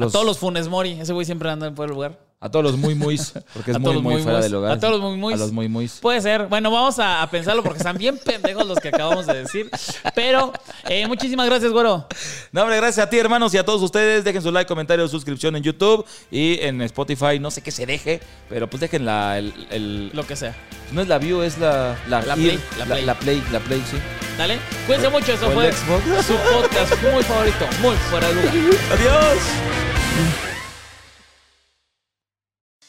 [0.01, 0.99] A todos los Funes Mori.
[0.99, 2.19] Ese güey siempre anda en fuera de lugar.
[2.41, 3.19] A todos los muy muy,
[3.53, 4.73] porque es A muy muy muy fuera del hogar.
[4.73, 5.35] A todos los muy muis.
[5.37, 5.89] A los muy muy.
[6.01, 6.47] Puede ser.
[6.47, 9.69] Bueno, vamos a, a pensarlo porque están bien pendejos los que acabamos de decir.
[10.13, 10.51] Pero
[10.87, 12.05] eh, muchísimas gracias, güero.
[12.51, 14.23] No, hombre, gracias a ti, hermanos, y a todos ustedes.
[14.25, 17.39] Dejen su like, comentario, suscripción en YouTube y en Spotify.
[17.39, 18.19] No sé qué se deje,
[18.49, 19.39] pero pues dejen la.
[19.39, 20.53] El, el- Lo que sea.
[20.91, 21.97] no es la view, es la.
[22.09, 23.05] La, play, la la, play.
[23.05, 23.97] la play, la play, sí.
[24.37, 24.59] Dale.
[24.85, 25.31] Cuídense mucho.
[25.33, 27.65] Eso fue su podcast muy favorito.
[27.81, 28.53] Muy fuera de lugar.
[28.91, 30.54] Adiós.